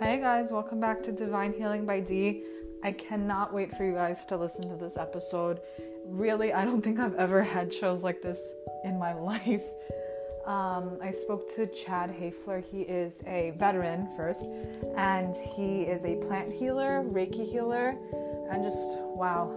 Hey 0.00 0.20
guys, 0.20 0.52
welcome 0.52 0.78
back 0.78 1.02
to 1.02 1.12
Divine 1.12 1.52
Healing 1.52 1.84
by 1.84 1.98
D. 1.98 2.44
I 2.84 2.92
cannot 2.92 3.52
wait 3.52 3.76
for 3.76 3.84
you 3.84 3.94
guys 3.94 4.24
to 4.26 4.36
listen 4.36 4.68
to 4.68 4.76
this 4.76 4.96
episode. 4.96 5.58
Really, 6.06 6.52
I 6.52 6.64
don't 6.64 6.82
think 6.82 7.00
I've 7.00 7.16
ever 7.16 7.42
had 7.42 7.74
shows 7.74 8.04
like 8.04 8.22
this 8.22 8.40
in 8.84 8.96
my 8.96 9.12
life. 9.20 9.64
Um, 10.46 10.98
I 11.02 11.10
spoke 11.10 11.52
to 11.56 11.66
Chad 11.66 12.10
Hoeffler. 12.10 12.60
He 12.60 12.82
is 12.82 13.24
a 13.26 13.54
veteran 13.58 14.08
first, 14.16 14.44
and 14.96 15.34
he 15.56 15.82
is 15.82 16.04
a 16.04 16.14
plant 16.28 16.52
healer, 16.52 17.04
Reiki 17.04 17.44
healer, 17.50 17.96
and 18.52 18.62
just 18.62 19.00
wow, 19.00 19.50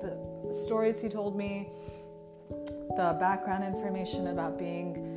the 0.00 0.54
stories 0.54 1.02
he 1.02 1.08
told 1.08 1.36
me, 1.36 1.68
the 2.48 3.16
background 3.18 3.64
information 3.64 4.28
about 4.28 4.56
being 4.56 5.12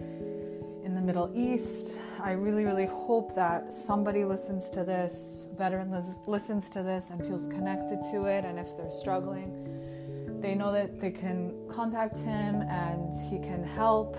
Middle 1.05 1.32
East. 1.36 2.00
I 2.20 2.32
really, 2.32 2.66
really 2.66 2.88
hope 2.88 3.36
that 3.36 3.73
somebody 3.73 4.26
listens 4.26 4.70
to 4.72 4.84
this, 4.84 5.50
veteran 5.55 5.91
listens 6.26 6.70
to 6.72 6.81
this 6.81 7.12
and 7.12 7.23
feels 7.23 7.45
connected 7.48 8.02
to 8.12 8.26
it. 8.26 8.44
And 8.44 8.58
if 8.58 8.76
they're 8.76 8.90
struggling, 8.90 10.40
they 10.41 10.55
know 10.55 10.72
that 10.72 11.00
they 11.00 11.12
can 11.12 11.54
contact 11.70 12.18
him 12.18 12.62
and 12.64 13.14
he 13.30 13.38
can 13.38 13.64
help. 13.64 14.18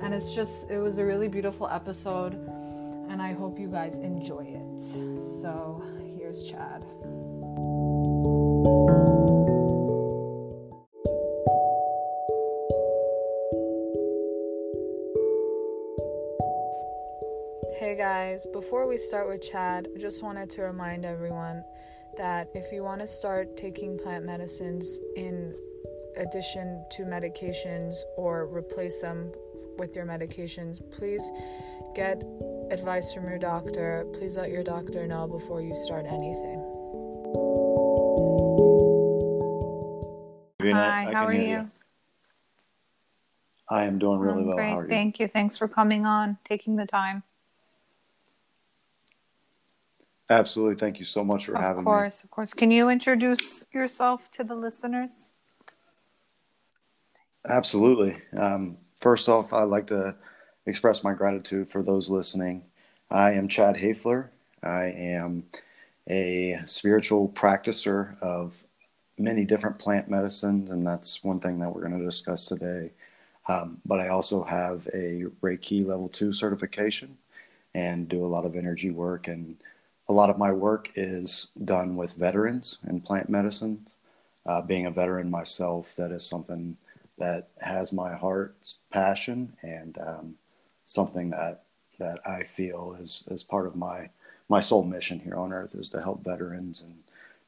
And 0.00 0.14
it's 0.14 0.34
just, 0.34 0.70
it 0.70 0.78
was 0.78 0.96
a 0.98 1.04
really 1.04 1.28
beautiful 1.28 1.68
episode. 1.68 2.34
And 3.10 3.20
I 3.20 3.34
hope 3.34 3.58
you 3.58 3.68
guys 3.68 3.98
enjoy 3.98 4.46
it. 4.46 4.80
So 4.80 5.82
here's 6.16 6.42
Chad. 6.42 6.86
Guys, 18.18 18.46
before 18.52 18.88
we 18.88 18.98
start 18.98 19.28
with 19.28 19.40
Chad, 19.40 19.86
I 19.94 19.98
just 19.98 20.24
wanted 20.24 20.50
to 20.50 20.62
remind 20.62 21.04
everyone 21.04 21.62
that 22.16 22.48
if 22.52 22.72
you 22.72 22.82
want 22.82 23.00
to 23.00 23.06
start 23.06 23.56
taking 23.56 23.96
plant 23.96 24.24
medicines 24.24 24.98
in 25.14 25.54
addition 26.16 26.84
to 26.96 27.04
medications 27.04 27.94
or 28.16 28.46
replace 28.46 29.00
them 29.00 29.30
with 29.78 29.94
your 29.94 30.04
medications, 30.04 30.82
please 30.90 31.30
get 31.94 32.20
advice 32.72 33.12
from 33.12 33.28
your 33.28 33.38
doctor. 33.38 34.04
Please 34.14 34.36
let 34.36 34.50
your 34.50 34.64
doctor 34.64 35.06
know 35.06 35.28
before 35.28 35.62
you 35.62 35.72
start 35.72 36.04
anything. 36.06 36.58
Hi, 40.74 41.08
how 41.12 41.24
are 41.24 41.32
you? 41.32 41.48
you? 41.48 41.70
I 43.70 43.84
am 43.84 44.00
doing 44.00 44.18
really 44.18 44.40
I'm 44.40 44.46
well. 44.48 44.56
Great, 44.56 44.88
thank 44.88 45.20
you. 45.20 45.28
Thanks 45.28 45.56
for 45.56 45.68
coming 45.68 46.04
on, 46.04 46.38
taking 46.42 46.74
the 46.74 46.86
time. 46.86 47.22
Absolutely. 50.30 50.76
Thank 50.76 50.98
you 50.98 51.04
so 51.04 51.24
much 51.24 51.46
for 51.46 51.54
of 51.54 51.62
having 51.62 51.76
me. 51.76 51.80
Of 51.80 51.84
course, 51.84 52.24
of 52.24 52.30
course. 52.30 52.52
Can 52.52 52.70
you 52.70 52.90
introduce 52.90 53.64
yourself 53.72 54.30
to 54.32 54.44
the 54.44 54.54
listeners? 54.54 55.32
Absolutely. 57.48 58.18
Um, 58.36 58.76
first 59.00 59.28
off, 59.28 59.52
I'd 59.52 59.64
like 59.64 59.86
to 59.86 60.14
express 60.66 61.02
my 61.02 61.14
gratitude 61.14 61.70
for 61.70 61.82
those 61.82 62.10
listening. 62.10 62.64
I 63.10 63.32
am 63.32 63.48
Chad 63.48 63.76
Hoeffler. 63.76 64.28
I 64.62 64.84
am 64.84 65.44
a 66.10 66.60
spiritual 66.66 67.28
practicer 67.30 68.20
of 68.20 68.62
many 69.16 69.44
different 69.44 69.78
plant 69.78 70.10
medicines, 70.10 70.70
and 70.70 70.86
that's 70.86 71.24
one 71.24 71.40
thing 71.40 71.58
that 71.60 71.74
we're 71.74 71.86
going 71.86 71.98
to 71.98 72.04
discuss 72.04 72.46
today. 72.46 72.92
Um, 73.48 73.80
but 73.86 73.98
I 73.98 74.08
also 74.08 74.44
have 74.44 74.86
a 74.92 75.24
Reiki 75.42 75.86
level 75.86 76.08
two 76.10 76.34
certification 76.34 77.16
and 77.74 78.08
do 78.08 78.24
a 78.24 78.28
lot 78.28 78.44
of 78.44 78.56
energy 78.56 78.90
work 78.90 79.26
and 79.26 79.56
a 80.08 80.12
lot 80.12 80.30
of 80.30 80.38
my 80.38 80.52
work 80.52 80.90
is 80.96 81.48
done 81.62 81.96
with 81.96 82.14
veterans 82.14 82.78
in 82.88 83.00
plant 83.00 83.28
medicines. 83.28 83.94
Uh, 84.46 84.62
being 84.62 84.86
a 84.86 84.90
veteran 84.90 85.30
myself, 85.30 85.94
that 85.96 86.10
is 86.10 86.24
something 86.24 86.78
that 87.18 87.48
has 87.60 87.92
my 87.92 88.14
heart's 88.14 88.78
passion 88.90 89.52
and 89.62 89.98
um, 89.98 90.34
something 90.84 91.30
that 91.30 91.64
that 91.98 92.20
I 92.26 92.44
feel 92.44 92.96
is 93.00 93.24
is 93.30 93.42
part 93.42 93.66
of 93.66 93.76
my 93.76 94.08
my 94.48 94.60
soul 94.60 94.84
mission 94.84 95.20
here 95.20 95.36
on 95.36 95.52
earth 95.52 95.74
is 95.74 95.90
to 95.90 96.00
help 96.00 96.24
veterans 96.24 96.80
and 96.80 96.94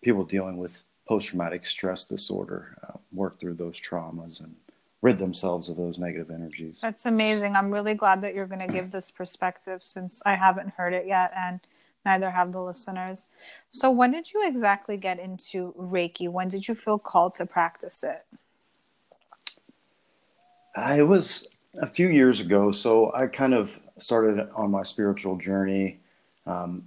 people 0.02 0.24
dealing 0.24 0.58
with 0.58 0.84
post 1.08 1.28
traumatic 1.28 1.66
stress 1.66 2.04
disorder 2.04 2.76
uh, 2.86 2.98
work 3.12 3.38
through 3.40 3.54
those 3.54 3.80
traumas 3.80 4.40
and 4.40 4.56
rid 5.02 5.16
themselves 5.16 5.70
of 5.70 5.76
those 5.76 5.98
negative 5.98 6.30
energies. 6.30 6.80
That's 6.82 7.06
amazing. 7.06 7.56
I'm 7.56 7.70
really 7.70 7.94
glad 7.94 8.20
that 8.22 8.34
you're 8.34 8.46
going 8.46 8.66
to 8.66 8.72
give 8.72 8.90
this 8.90 9.10
perspective 9.10 9.82
since 9.82 10.20
I 10.26 10.34
haven't 10.34 10.70
heard 10.70 10.92
it 10.92 11.06
yet 11.06 11.32
and 11.34 11.60
neither 12.04 12.30
have 12.30 12.52
the 12.52 12.62
listeners. 12.62 13.26
So, 13.68 13.90
when 13.90 14.10
did 14.10 14.32
you 14.32 14.46
exactly 14.46 14.96
get 14.96 15.18
into 15.18 15.74
Reiki? 15.78 16.28
When 16.28 16.48
did 16.48 16.68
you 16.68 16.74
feel 16.74 16.98
called 16.98 17.34
to 17.34 17.46
practice 17.46 18.02
it? 18.02 18.24
It 20.76 21.06
was 21.06 21.48
a 21.80 21.86
few 21.86 22.08
years 22.08 22.40
ago. 22.40 22.72
So, 22.72 23.12
I 23.14 23.26
kind 23.26 23.54
of 23.54 23.78
started 23.98 24.48
on 24.54 24.70
my 24.70 24.82
spiritual 24.82 25.36
journey. 25.36 25.98
Um, 26.46 26.84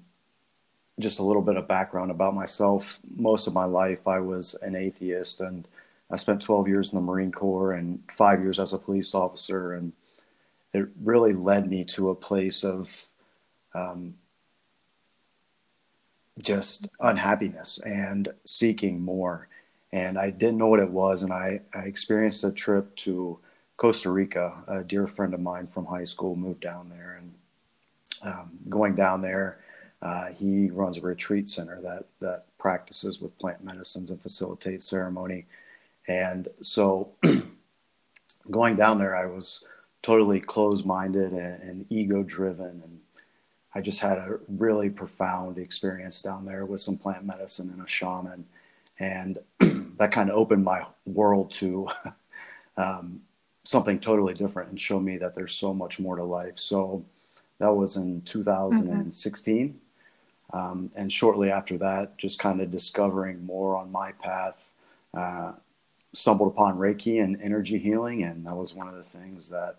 just 0.99 1.19
a 1.19 1.23
little 1.23 1.41
bit 1.41 1.57
of 1.57 1.67
background 1.67 2.11
about 2.11 2.35
myself. 2.35 2.99
Most 3.15 3.47
of 3.47 3.53
my 3.53 3.65
life, 3.65 4.07
I 4.07 4.19
was 4.19 4.55
an 4.61 4.75
atheist, 4.75 5.41
and 5.41 5.67
I 6.11 6.17
spent 6.17 6.41
12 6.41 6.67
years 6.67 6.91
in 6.91 6.97
the 6.97 7.01
Marine 7.01 7.31
Corps 7.31 7.73
and 7.73 8.03
five 8.11 8.43
years 8.43 8.59
as 8.59 8.73
a 8.73 8.77
police 8.77 9.15
officer. 9.15 9.73
And 9.73 9.93
it 10.73 10.87
really 11.01 11.33
led 11.33 11.69
me 11.69 11.83
to 11.85 12.09
a 12.09 12.15
place 12.15 12.63
of 12.63 13.07
um, 13.73 14.15
just 16.41 16.87
unhappiness 16.99 17.79
and 17.79 18.29
seeking 18.45 19.01
more. 19.01 19.47
And 19.91 20.17
I 20.17 20.31
didn't 20.31 20.57
know 20.57 20.67
what 20.67 20.79
it 20.79 20.89
was. 20.89 21.23
And 21.23 21.31
I, 21.31 21.61
I 21.73 21.79
experienced 21.81 22.43
a 22.43 22.51
trip 22.51 22.95
to 22.97 23.39
Costa 23.77 24.09
Rica. 24.09 24.63
A 24.67 24.83
dear 24.83 25.07
friend 25.07 25.33
of 25.33 25.39
mine 25.39 25.67
from 25.67 25.85
high 25.85 26.05
school 26.05 26.35
moved 26.35 26.61
down 26.61 26.89
there. 26.89 27.19
And 27.19 27.33
um, 28.23 28.51
going 28.69 28.95
down 28.95 29.21
there, 29.21 29.59
uh, 30.01 30.27
he 30.27 30.69
runs 30.69 30.97
a 30.97 31.01
retreat 31.01 31.47
center 31.47 31.79
that, 31.81 32.05
that 32.19 32.45
practices 32.57 33.21
with 33.21 33.37
plant 33.37 33.63
medicines 33.63 34.09
and 34.09 34.21
facilitates 34.21 34.85
ceremony. 34.85 35.45
And 36.07 36.47
so 36.61 37.11
going 38.51 38.75
down 38.75 38.97
there, 38.97 39.15
I 39.15 39.27
was 39.27 39.63
totally 40.01 40.39
closed 40.39 40.85
minded 40.85 41.31
and, 41.31 41.61
and 41.61 41.85
ego 41.89 42.23
driven 42.23 42.81
and 42.83 42.99
I 43.75 43.81
just 43.81 43.99
had 43.99 44.17
a 44.17 44.39
really 44.47 44.89
profound 44.89 45.57
experience 45.57 46.21
down 46.21 46.45
there 46.45 46.65
with 46.65 46.81
some 46.81 46.97
plant 46.97 47.25
medicine 47.25 47.69
and 47.71 47.81
a 47.81 47.87
shaman. 47.87 48.45
And 48.99 49.39
that 49.97 50.11
kind 50.11 50.29
of 50.29 50.35
opened 50.37 50.63
my 50.63 50.85
world 51.05 51.51
to 51.53 51.89
um, 52.77 53.21
something 53.63 53.99
totally 53.99 54.33
different 54.33 54.69
and 54.69 54.79
showed 54.79 55.01
me 55.03 55.17
that 55.17 55.33
there's 55.35 55.53
so 55.53 55.73
much 55.73 55.99
more 55.99 56.15
to 56.15 56.23
life. 56.23 56.59
So 56.59 57.03
that 57.59 57.73
was 57.73 57.95
in 57.95 58.21
2016. 58.21 59.69
Mm-hmm. 59.69 59.77
Um, 60.57 60.91
and 60.95 61.11
shortly 61.11 61.49
after 61.49 61.77
that, 61.79 62.17
just 62.17 62.37
kind 62.37 62.61
of 62.61 62.69
discovering 62.69 63.43
more 63.43 63.75
on 63.75 63.91
my 63.91 64.11
path, 64.11 64.71
uh, 65.15 65.53
stumbled 66.13 66.53
upon 66.53 66.77
Reiki 66.77 67.23
and 67.23 67.41
energy 67.41 67.79
healing. 67.79 68.23
And 68.23 68.45
that 68.45 68.55
was 68.55 68.75
one 68.75 68.87
of 68.87 68.93
the 68.95 69.01
things 69.01 69.49
that 69.49 69.77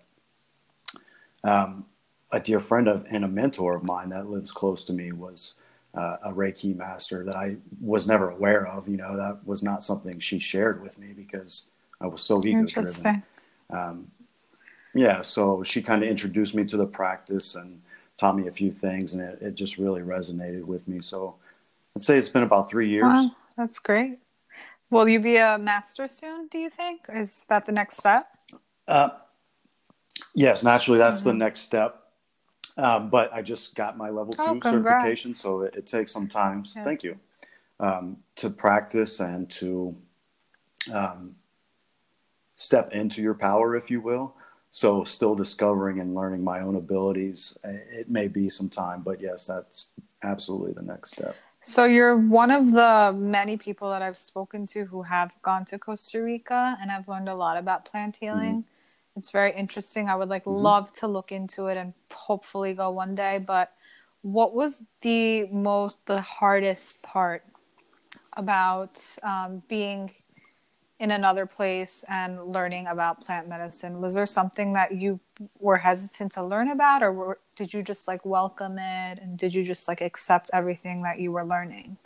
um, 1.44 1.84
a 2.32 2.40
dear 2.40 2.60
friend 2.60 2.88
of 2.88 3.06
and 3.10 3.24
a 3.24 3.28
mentor 3.28 3.76
of 3.76 3.84
mine 3.84 4.10
that 4.10 4.28
lives 4.28 4.52
close 4.52 4.84
to 4.84 4.92
me 4.92 5.12
was 5.12 5.54
uh, 5.94 6.16
a 6.24 6.32
Reiki 6.32 6.74
master 6.74 7.24
that 7.24 7.36
I 7.36 7.56
was 7.80 8.08
never 8.08 8.30
aware 8.30 8.66
of. 8.66 8.88
You 8.88 8.96
know, 8.96 9.16
that 9.16 9.46
was 9.46 9.62
not 9.62 9.84
something 9.84 10.18
she 10.18 10.38
shared 10.38 10.82
with 10.82 10.98
me 10.98 11.12
because 11.14 11.70
I 12.00 12.06
was 12.06 12.22
so 12.22 12.40
ego 12.44 12.64
driven. 12.64 13.22
Um, 13.70 14.08
yeah, 14.94 15.22
so 15.22 15.62
she 15.62 15.82
kind 15.82 16.02
of 16.02 16.08
introduced 16.08 16.54
me 16.54 16.64
to 16.64 16.76
the 16.76 16.86
practice 16.86 17.54
and 17.54 17.82
taught 18.16 18.36
me 18.36 18.46
a 18.46 18.52
few 18.52 18.70
things, 18.70 19.14
and 19.14 19.22
it, 19.22 19.38
it 19.40 19.54
just 19.54 19.76
really 19.76 20.02
resonated 20.02 20.64
with 20.64 20.86
me. 20.86 21.00
So 21.00 21.36
I'd 21.96 22.02
say 22.02 22.18
it's 22.18 22.28
been 22.28 22.44
about 22.44 22.70
three 22.70 22.88
years. 22.88 23.02
Wow, 23.02 23.30
that's 23.56 23.78
great. 23.78 24.18
Will 24.90 25.08
you 25.08 25.18
be 25.18 25.36
a 25.36 25.58
master 25.58 26.06
soon? 26.06 26.46
Do 26.48 26.58
you 26.58 26.70
think 26.70 27.06
is 27.12 27.44
that 27.48 27.66
the 27.66 27.72
next 27.72 27.96
step? 27.96 28.26
Uh, 28.86 29.10
yes, 30.34 30.62
naturally, 30.62 30.98
that's 30.98 31.20
mm-hmm. 31.20 31.28
the 31.30 31.34
next 31.34 31.60
step. 31.60 32.03
Um, 32.76 33.08
but 33.08 33.32
I 33.32 33.42
just 33.42 33.76
got 33.76 33.96
my 33.96 34.10
level 34.10 34.34
oh, 34.38 34.54
two 34.54 34.60
certification, 34.62 35.34
so 35.34 35.62
it, 35.62 35.76
it, 35.76 35.86
takes 35.86 36.10
some 36.12 36.26
time. 36.26 36.64
Yeah. 36.74 36.82
Thank 36.82 37.04
you 37.04 37.18
um, 37.80 38.18
to 38.36 38.50
practice 38.50 39.20
and 39.20 39.48
to 39.50 39.96
um, 40.92 41.36
step 42.56 42.92
into 42.92 43.22
your 43.22 43.34
power, 43.34 43.76
if 43.76 43.90
you 43.90 44.00
will. 44.00 44.34
So, 44.70 45.04
still 45.04 45.36
discovering 45.36 46.00
and 46.00 46.16
learning 46.16 46.42
my 46.42 46.60
own 46.60 46.74
abilities. 46.74 47.56
It 47.62 48.10
may 48.10 48.26
be 48.26 48.48
some 48.48 48.68
time, 48.68 49.02
but 49.02 49.20
yes, 49.20 49.46
that's 49.46 49.92
absolutely 50.24 50.72
the 50.72 50.82
next 50.82 51.12
step. 51.12 51.36
So, 51.62 51.84
you're 51.84 52.16
one 52.16 52.50
of 52.50 52.72
the 52.72 53.14
many 53.16 53.56
people 53.56 53.88
that 53.90 54.02
I've 54.02 54.18
spoken 54.18 54.66
to 54.68 54.86
who 54.86 55.02
have 55.02 55.40
gone 55.42 55.64
to 55.66 55.78
Costa 55.78 56.20
Rica, 56.20 56.76
and 56.80 56.90
I've 56.90 57.06
learned 57.06 57.28
a 57.28 57.36
lot 57.36 57.56
about 57.56 57.84
plant 57.84 58.16
healing. 58.16 58.50
Mm-hmm 58.50 58.73
it's 59.16 59.30
very 59.30 59.52
interesting. 59.54 60.08
I 60.08 60.16
would 60.16 60.28
like 60.28 60.44
mm-hmm. 60.44 60.62
love 60.62 60.92
to 60.94 61.06
look 61.06 61.32
into 61.32 61.66
it 61.66 61.76
and 61.76 61.94
hopefully 62.12 62.74
go 62.74 62.90
one 62.90 63.14
day. 63.14 63.38
But 63.38 63.72
what 64.22 64.54
was 64.54 64.82
the 65.02 65.46
most 65.48 66.06
the 66.06 66.20
hardest 66.20 67.02
part 67.02 67.44
about 68.36 69.00
um, 69.22 69.62
being 69.68 70.10
in 71.00 71.10
another 71.10 71.44
place 71.44 72.04
and 72.08 72.46
learning 72.46 72.86
about 72.86 73.20
plant 73.20 73.48
medicine 73.48 74.00
was 74.00 74.14
there 74.14 74.26
something 74.26 74.72
that 74.72 74.94
you 74.94 75.18
were 75.58 75.76
hesitant 75.76 76.32
to 76.32 76.42
learn 76.42 76.70
about 76.70 77.02
or 77.02 77.12
were, 77.12 77.38
did 77.56 77.74
you 77.74 77.82
just 77.82 78.06
like 78.06 78.24
welcome 78.24 78.78
it 78.78 79.18
and 79.18 79.36
did 79.36 79.52
you 79.52 79.62
just 79.62 79.88
like 79.88 80.00
accept 80.00 80.50
everything 80.52 81.02
that 81.02 81.18
you 81.18 81.32
were 81.32 81.44
learning 81.44 81.96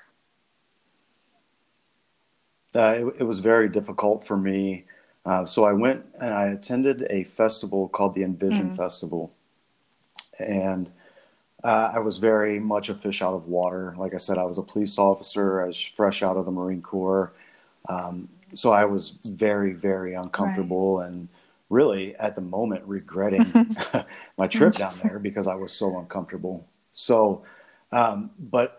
uh, 2.74 2.96
it, 2.96 3.14
it, 3.20 3.24
was 3.24 3.38
very 3.38 3.68
difficult 3.68 4.24
for 4.24 4.36
me 4.36 4.84
uh, 5.28 5.44
so 5.44 5.64
i 5.64 5.72
went 5.72 6.04
and 6.20 6.34
i 6.34 6.46
attended 6.46 7.06
a 7.10 7.22
festival 7.22 7.88
called 7.88 8.14
the 8.14 8.24
envision 8.24 8.66
mm-hmm. 8.66 8.76
festival 8.76 9.32
and 10.38 10.90
uh, 11.64 11.92
I 11.94 11.98
was 11.98 12.18
very 12.18 12.60
much 12.60 12.88
a 12.88 12.94
fish 12.94 13.20
out 13.20 13.34
of 13.34 13.48
water. 13.48 13.94
Like 13.98 14.14
I 14.14 14.18
said, 14.18 14.38
I 14.38 14.44
was 14.44 14.58
a 14.58 14.62
police 14.62 14.98
officer. 14.98 15.62
I 15.62 15.66
was 15.66 15.80
fresh 15.80 16.22
out 16.22 16.36
of 16.36 16.44
the 16.44 16.52
Marine 16.52 16.82
Corps. 16.82 17.32
Um, 17.88 18.28
so 18.54 18.72
I 18.72 18.84
was 18.84 19.14
very, 19.24 19.72
very 19.72 20.14
uncomfortable 20.14 20.98
right. 20.98 21.08
and 21.08 21.28
really 21.68 22.14
at 22.16 22.34
the 22.34 22.40
moment 22.40 22.84
regretting 22.86 23.52
my 24.38 24.46
trip 24.46 24.74
down 24.74 24.94
there 25.02 25.18
because 25.18 25.46
I 25.46 25.54
was 25.54 25.72
so 25.72 25.98
uncomfortable. 25.98 26.66
So, 26.92 27.42
um, 27.92 28.30
but 28.38 28.77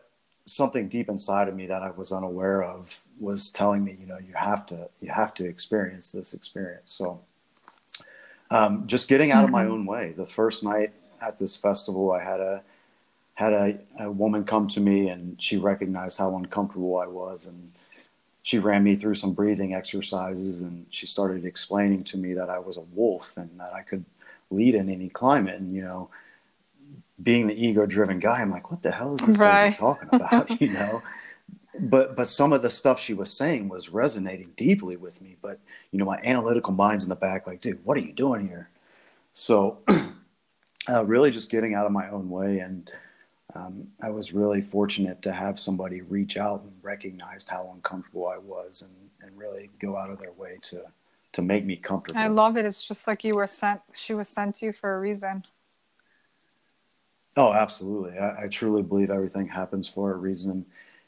something 0.51 0.87
deep 0.87 1.09
inside 1.09 1.47
of 1.47 1.55
me 1.55 1.67
that 1.67 1.81
I 1.81 1.91
was 1.91 2.11
unaware 2.11 2.63
of 2.63 3.01
was 3.19 3.49
telling 3.49 3.83
me, 3.83 3.97
you 3.99 4.05
know, 4.05 4.17
you 4.17 4.33
have 4.33 4.65
to, 4.67 4.89
you 5.01 5.09
have 5.09 5.33
to 5.35 5.45
experience 5.45 6.11
this 6.11 6.33
experience. 6.33 6.91
So, 6.91 7.21
um, 8.51 8.87
just 8.87 9.07
getting 9.07 9.31
out 9.31 9.37
mm-hmm. 9.37 9.45
of 9.45 9.51
my 9.51 9.63
mm-hmm. 9.63 9.73
own 9.73 9.85
way. 9.85 10.13
The 10.15 10.25
first 10.25 10.63
night 10.63 10.91
at 11.21 11.39
this 11.39 11.55
festival, 11.55 12.11
I 12.11 12.23
had 12.23 12.39
a, 12.39 12.63
had 13.35 13.53
a, 13.53 13.79
a 13.99 14.11
woman 14.11 14.43
come 14.43 14.67
to 14.69 14.81
me 14.81 15.09
and 15.09 15.41
she 15.41 15.57
recognized 15.57 16.17
how 16.17 16.35
uncomfortable 16.35 16.97
I 16.97 17.07
was 17.07 17.47
and 17.47 17.71
she 18.41 18.57
ran 18.57 18.83
me 18.83 18.95
through 18.95 19.15
some 19.15 19.33
breathing 19.33 19.73
exercises 19.73 20.61
and 20.61 20.85
she 20.89 21.05
started 21.05 21.45
explaining 21.45 22.03
to 22.05 22.17
me 22.17 22.33
that 22.33 22.49
I 22.49 22.59
was 22.59 22.77
a 22.77 22.81
wolf 22.81 23.37
and 23.37 23.49
that 23.59 23.73
I 23.73 23.81
could 23.83 24.05
lead 24.49 24.75
in 24.75 24.89
any 24.89 25.09
climate. 25.09 25.59
And, 25.59 25.73
you 25.73 25.83
know, 25.83 26.09
being 27.21 27.48
the 27.48 27.54
ego 27.54 27.86
driven 27.86 28.19
guy, 28.19 28.42
I'm 28.42 28.51
like, 28.51 28.71
what 28.71 28.81
the 28.81 28.92
hell 28.92 29.16
is 29.16 29.25
this 29.25 29.38
right. 29.38 29.75
talking 29.75 30.10
about? 30.12 30.50
you 30.62 30.69
know? 30.69 31.01
But 31.80 32.16
but 32.16 32.27
some 32.27 32.51
of 32.51 32.62
the 32.62 32.69
stuff 32.69 33.00
she 33.00 33.13
was 33.13 33.31
saying 33.31 33.69
was 33.69 33.89
resonating 33.89 34.51
deeply 34.56 34.98
with 34.98 35.21
me. 35.21 35.38
But 35.42 35.60
you 35.92 36.00
know, 36.00 36.06
my 36.06 36.19
analytical 36.24 36.74
mind's 36.74 37.04
in 37.04 37.10
the 37.10 37.16
back, 37.16 37.48
like, 37.48 37.62
dude, 37.62 37.83
what 37.86 37.98
are 37.98 38.01
you 38.01 38.13
doing 38.13 38.48
here? 38.48 38.69
So 39.33 39.80
uh, 40.89 41.06
really 41.06 41.31
just 41.31 41.50
getting 41.50 41.75
out 41.75 41.86
of 41.86 41.92
my 41.92 42.10
own 42.10 42.30
way 42.30 42.60
and 42.60 42.92
um, 43.56 43.88
I 44.01 44.10
was 44.10 44.31
really 44.31 44.62
fortunate 44.62 45.21
to 45.24 45.33
have 45.33 45.60
somebody 45.60 46.01
reach 46.01 46.38
out 46.38 46.62
and 46.62 46.71
recognized 46.81 47.50
how 47.50 47.71
uncomfortable 47.74 48.27
I 48.27 48.38
was 48.38 48.83
and, 48.83 48.92
and 49.21 49.38
really 49.38 49.71
go 49.80 49.98
out 49.98 50.12
of 50.12 50.19
their 50.19 50.31
way 50.31 50.57
to 50.63 50.83
to 51.31 51.44
make 51.44 51.63
me 51.63 51.75
comfortable. 51.75 52.19
I 52.19 52.25
love 52.27 52.57
it. 52.57 52.66
It's 52.66 52.83
just 52.83 53.07
like 53.07 53.24
you 53.24 53.36
were 53.36 53.48
sent 53.48 53.81
she 53.94 54.13
was 54.13 54.30
sent 54.30 54.56
to 54.56 54.68
you 54.68 54.74
for 54.74 54.95
a 54.95 55.00
reason. 55.00 55.45
Oh, 57.39 57.53
absolutely. 57.53 58.18
I, 58.18 58.44
I 58.44 58.47
truly 58.50 58.81
believe 58.81 59.09
everything 59.09 59.45
happens 59.45 59.88
for 59.88 60.12
a 60.12 60.18
reason. 60.18 60.65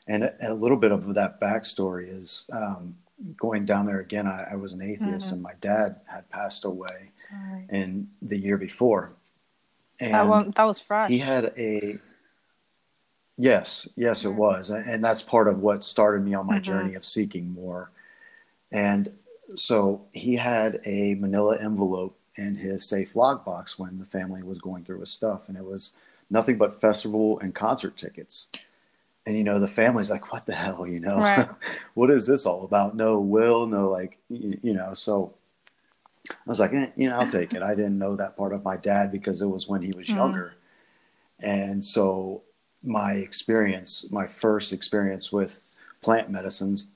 And 0.07 0.24
a, 0.24 0.54
a 0.54 0.54
little 0.54 0.78
bit 0.78 0.94
of 0.94 1.13
that 1.16 1.42
backstory 1.42 2.18
is 2.18 2.50
um, 2.54 2.95
going 3.36 3.66
down 3.66 3.86
there 3.86 4.00
again. 4.00 4.28
I, 4.28 4.48
I 4.51 4.56
was 4.56 4.72
an 4.72 4.81
atheist, 4.81 5.28
mm-hmm. 5.28 5.33
and 5.33 5.44
my 5.44 5.56
dad 5.60 5.98
had 6.06 6.30
passed 6.30 6.63
away 6.63 7.12
Sorry. 7.16 7.68
in 7.69 8.07
the 8.22 8.39
year 8.39 8.57
before. 8.57 9.12
And 10.00 10.13
that, 10.13 10.56
that 10.56 10.63
was 10.63 10.80
fresh. 10.80 11.10
He 11.10 11.18
had 11.18 11.51
a 11.57 12.00
Yes, 13.38 13.88
yes, 13.95 14.24
it 14.24 14.34
was, 14.34 14.69
and 14.69 15.04
that's 15.04 15.24
part 15.24 15.48
of 15.48 15.60
what 15.60 15.84
started 15.84 16.24
me 16.24 16.34
on 16.36 16.45
my 16.45 16.56
mm-hmm. 16.56 16.63
journey 16.63 16.95
of 16.95 17.04
seeking 17.04 17.51
more. 17.51 17.89
And 18.72 19.12
so 19.56 20.06
he 20.12 20.36
had 20.36 20.80
a 20.86 21.16
Manila 21.16 21.57
envelope 21.60 22.18
in 22.36 22.56
his 22.56 22.88
safe 22.88 23.16
lockbox 23.16 23.80
when 23.80 23.98
the 23.98 24.06
family 24.06 24.44
was 24.44 24.60
going 24.60 24.84
through 24.84 25.01
his 25.01 25.12
stuff, 25.12 25.50
and 25.50 25.57
it 25.57 25.66
was 25.66 25.95
nothing 26.31 26.57
but 26.57 26.81
festival 26.81 27.39
and 27.39 27.54
concert 27.54 27.98
tickets. 27.98 28.48
And 29.25 29.38
you 29.38 29.44
know, 29.44 29.60
the 29.60 29.68
family's 29.68 30.10
like, 30.10 30.31
"What 30.31 30.48
the 30.48 30.54
hell?" 30.54 30.88
You 30.88 31.00
know, 31.00 31.18
right. 31.18 31.48
what 31.94 32.10
is 32.10 32.25
this 32.25 32.48
all 32.48 32.63
about? 32.63 32.95
No 32.95 33.19
will, 33.19 33.68
no 33.68 33.89
like, 33.89 34.18
you, 34.30 34.60
you 34.63 34.74
know. 34.74 34.95
So 34.95 35.36
I 36.30 36.33
was 36.48 36.60
like, 36.60 36.74
eh, 36.74 36.88
you 36.95 37.07
know, 37.07 37.18
I'll 37.18 37.30
take 37.30 37.54
it. 37.54 37.62
I 37.62 37.75
didn't 37.75 38.00
know 38.00 38.16
that 38.16 38.36
part 38.36 38.54
of 38.54 38.63
my 38.63 38.78
dad 38.78 39.12
because 39.12 39.44
it 39.44 39.45
was 39.45 39.68
when 39.68 39.83
he 39.83 39.92
was 39.95 40.07
mm-hmm. 40.07 40.18
younger, 40.18 40.56
and 41.39 41.86
so 41.86 42.42
my 42.84 43.13
experience, 43.13 44.07
my 44.12 44.25
first 44.25 44.74
experience 44.74 45.31
with 45.31 45.68
plant 46.01 46.31
medicines 46.31 46.89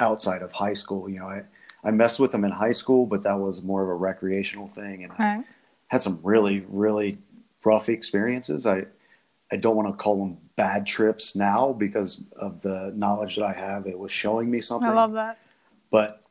outside 0.00 0.42
of 0.42 0.52
high 0.52 0.74
school. 0.74 1.08
You 1.08 1.20
know, 1.20 1.28
I, 1.28 1.42
I 1.82 1.90
messed 1.90 2.20
with 2.20 2.32
them 2.32 2.44
in 2.44 2.50
high 2.50 2.72
school, 2.72 3.06
but 3.06 3.22
that 3.22 3.38
was 3.38 3.62
more 3.62 3.82
of 3.82 3.88
a 3.88 3.94
recreational 3.94 4.68
thing. 4.68 5.04
And 5.04 5.12
I 5.18 5.44
had 5.88 6.02
some 6.02 6.20
really, 6.22 6.66
really 6.68 7.16
rough 7.64 7.88
experiences. 7.88 8.66
I, 8.66 8.86
I 9.52 9.56
don't 9.56 9.76
want 9.76 9.88
to 9.88 9.94
call 9.94 10.18
them 10.18 10.38
bad 10.56 10.86
trips 10.86 11.34
now 11.34 11.72
because 11.72 12.24
of 12.36 12.62
the 12.62 12.92
knowledge 12.94 13.36
that 13.36 13.44
I 13.44 13.52
have. 13.52 13.86
It 13.86 13.98
was 13.98 14.12
showing 14.12 14.50
me 14.50 14.60
something. 14.60 14.90
I 14.90 14.94
love 14.94 15.12
that. 15.12 15.38
But 15.90 16.22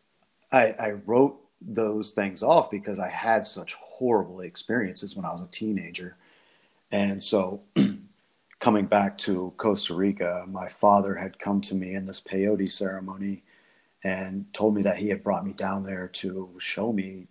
I, 0.52 0.74
I 0.80 0.92
wrote 1.06 1.40
those 1.62 2.12
things 2.12 2.42
off 2.42 2.72
because 2.72 3.00
I 3.00 3.10
had 3.10 3.46
such 3.46 3.74
horrible 3.76 4.42
experiences 4.42 5.16
when 5.16 5.26
I 5.26 5.32
was 5.32 5.42
a 5.42 5.48
teenager. 5.48 6.16
And 6.92 7.22
so 7.22 7.62
coming 8.60 8.86
back 8.86 9.18
to 9.20 9.54
Costa 9.58 9.94
Rica, 9.94 10.46
my 10.48 10.68
father 10.68 11.16
had 11.16 11.40
come 11.40 11.62
to 11.62 11.76
me 11.76 11.94
in 11.94 12.06
this 12.06 12.22
peyote 12.22 12.72
ceremony 12.72 13.44
and 14.04 14.46
told 14.54 14.76
me 14.76 14.82
that 14.84 14.98
he 14.98 15.10
had 15.10 15.24
brought 15.24 15.46
me 15.46 15.52
down 15.52 15.84
there 15.84 16.08
to 16.08 16.50
show 16.58 16.94
me 16.94 17.28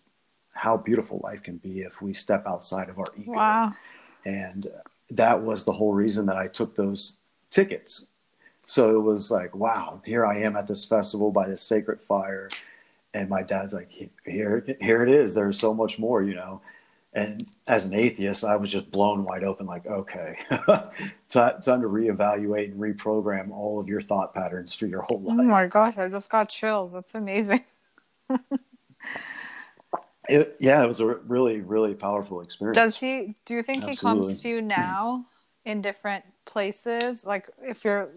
how 0.59 0.77
beautiful 0.77 1.21
life 1.23 1.43
can 1.43 1.57
be 1.57 1.81
if 1.81 2.03
we 2.03 2.13
step 2.13 2.47
outside 2.47 2.89
of 2.89 2.99
our 2.99 3.07
ego. 3.17 3.33
Wow. 3.33 3.75
And 4.25 4.67
uh, 4.67 4.81
that 5.11 5.43
was 5.43 5.65
the 5.65 5.73
whole 5.73 5.93
reason 5.93 6.27
that 6.27 6.37
I 6.37 6.47
took 6.47 6.75
those 6.75 7.19
tickets. 7.51 8.09
So 8.67 8.95
it 8.95 9.01
was 9.01 9.31
like, 9.31 9.55
wow, 9.55 10.03
here 10.05 10.27
I 10.27 10.41
am 10.41 10.57
at 10.57 10.67
this 10.67 10.85
festival 10.85 11.31
by 11.31 11.49
this 11.49 11.63
sacred 11.63 12.01
fire. 12.01 12.49
And 13.15 13.29
my 13.31 13.43
dad's 13.43 13.73
like, 13.73 13.91
here, 14.25 14.77
here 14.81 15.03
it 15.03 15.09
is. 15.09 15.35
There's 15.35 15.59
so 15.59 15.73
much 15.73 15.99
more, 15.99 16.23
you 16.23 16.35
know 16.35 16.61
and 17.19 17.50
as 17.67 17.85
an 17.85 17.95
atheist, 17.95 18.45
I 18.45 18.57
was 18.57 18.71
just 18.71 18.91
blown 18.91 19.25
wide 19.25 19.43
open, 19.43 19.67
like, 19.67 19.87
okay, 19.87 20.38
time, 21.29 21.61
time 21.62 21.83
to 21.83 21.88
reevaluate 21.88 22.73
and 22.73 22.81
reprogram 22.81 23.50
all 23.50 23.81
of 23.81 23.88
your 23.88 24.00
thought 24.00 24.35
patterns 24.35 24.75
for 24.75 24.87
your 24.87 25.03
whole 25.03 25.21
life. 25.21 25.37
Oh 25.41 25.43
my 25.43 25.67
gosh, 25.67 25.97
I 25.97 26.09
just 26.09 26.31
got 26.31 26.49
chills. 26.49 26.93
That's 26.93 27.15
amazing. 27.15 27.65
it, 30.28 30.56
yeah, 30.61 30.82
it 30.82 30.87
was 30.87 31.00
a 31.00 31.06
really, 31.06 31.61
really 31.61 31.94
powerful 31.94 32.40
experience. 32.40 32.76
Does 32.76 32.97
he, 32.99 33.37
do 33.44 33.54
you 33.54 33.62
think 33.62 33.85
Absolutely. 33.85 33.94
he 33.94 34.26
comes 34.28 34.42
to 34.42 34.49
you 34.49 34.62
now 34.62 35.26
in 35.64 35.80
different 35.80 36.25
places? 36.44 37.25
Like, 37.25 37.49
if 37.62 37.85
you're 37.85 38.11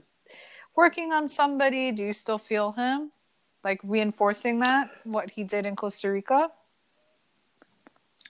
working 0.76 1.12
on 1.12 1.28
somebody, 1.28 1.92
do 1.92 2.04
you 2.04 2.14
still 2.14 2.38
feel 2.38 2.72
him? 2.74 3.12
Like 3.64 3.80
reinforcing 3.84 4.60
that, 4.60 4.90
what 5.04 5.32
he 5.32 5.44
did 5.44 5.66
in 5.66 5.76
Costa 5.76 6.12
Rica? 6.12 6.50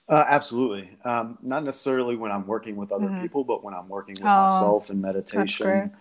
Uh, 0.09 0.25
absolutely. 0.27 0.89
Um, 1.05 1.37
not 1.41 1.63
necessarily 1.63 2.17
when 2.17 2.31
I'm 2.31 2.45
working 2.45 2.75
with 2.75 2.91
other 2.91 3.05
mm-hmm. 3.05 3.21
people, 3.21 3.43
but 3.45 3.63
when 3.63 3.73
I'm 3.73 3.87
working 3.87 4.15
with 4.15 4.23
oh, 4.23 4.25
myself 4.25 4.89
in 4.89 4.99
meditation. 4.99 5.93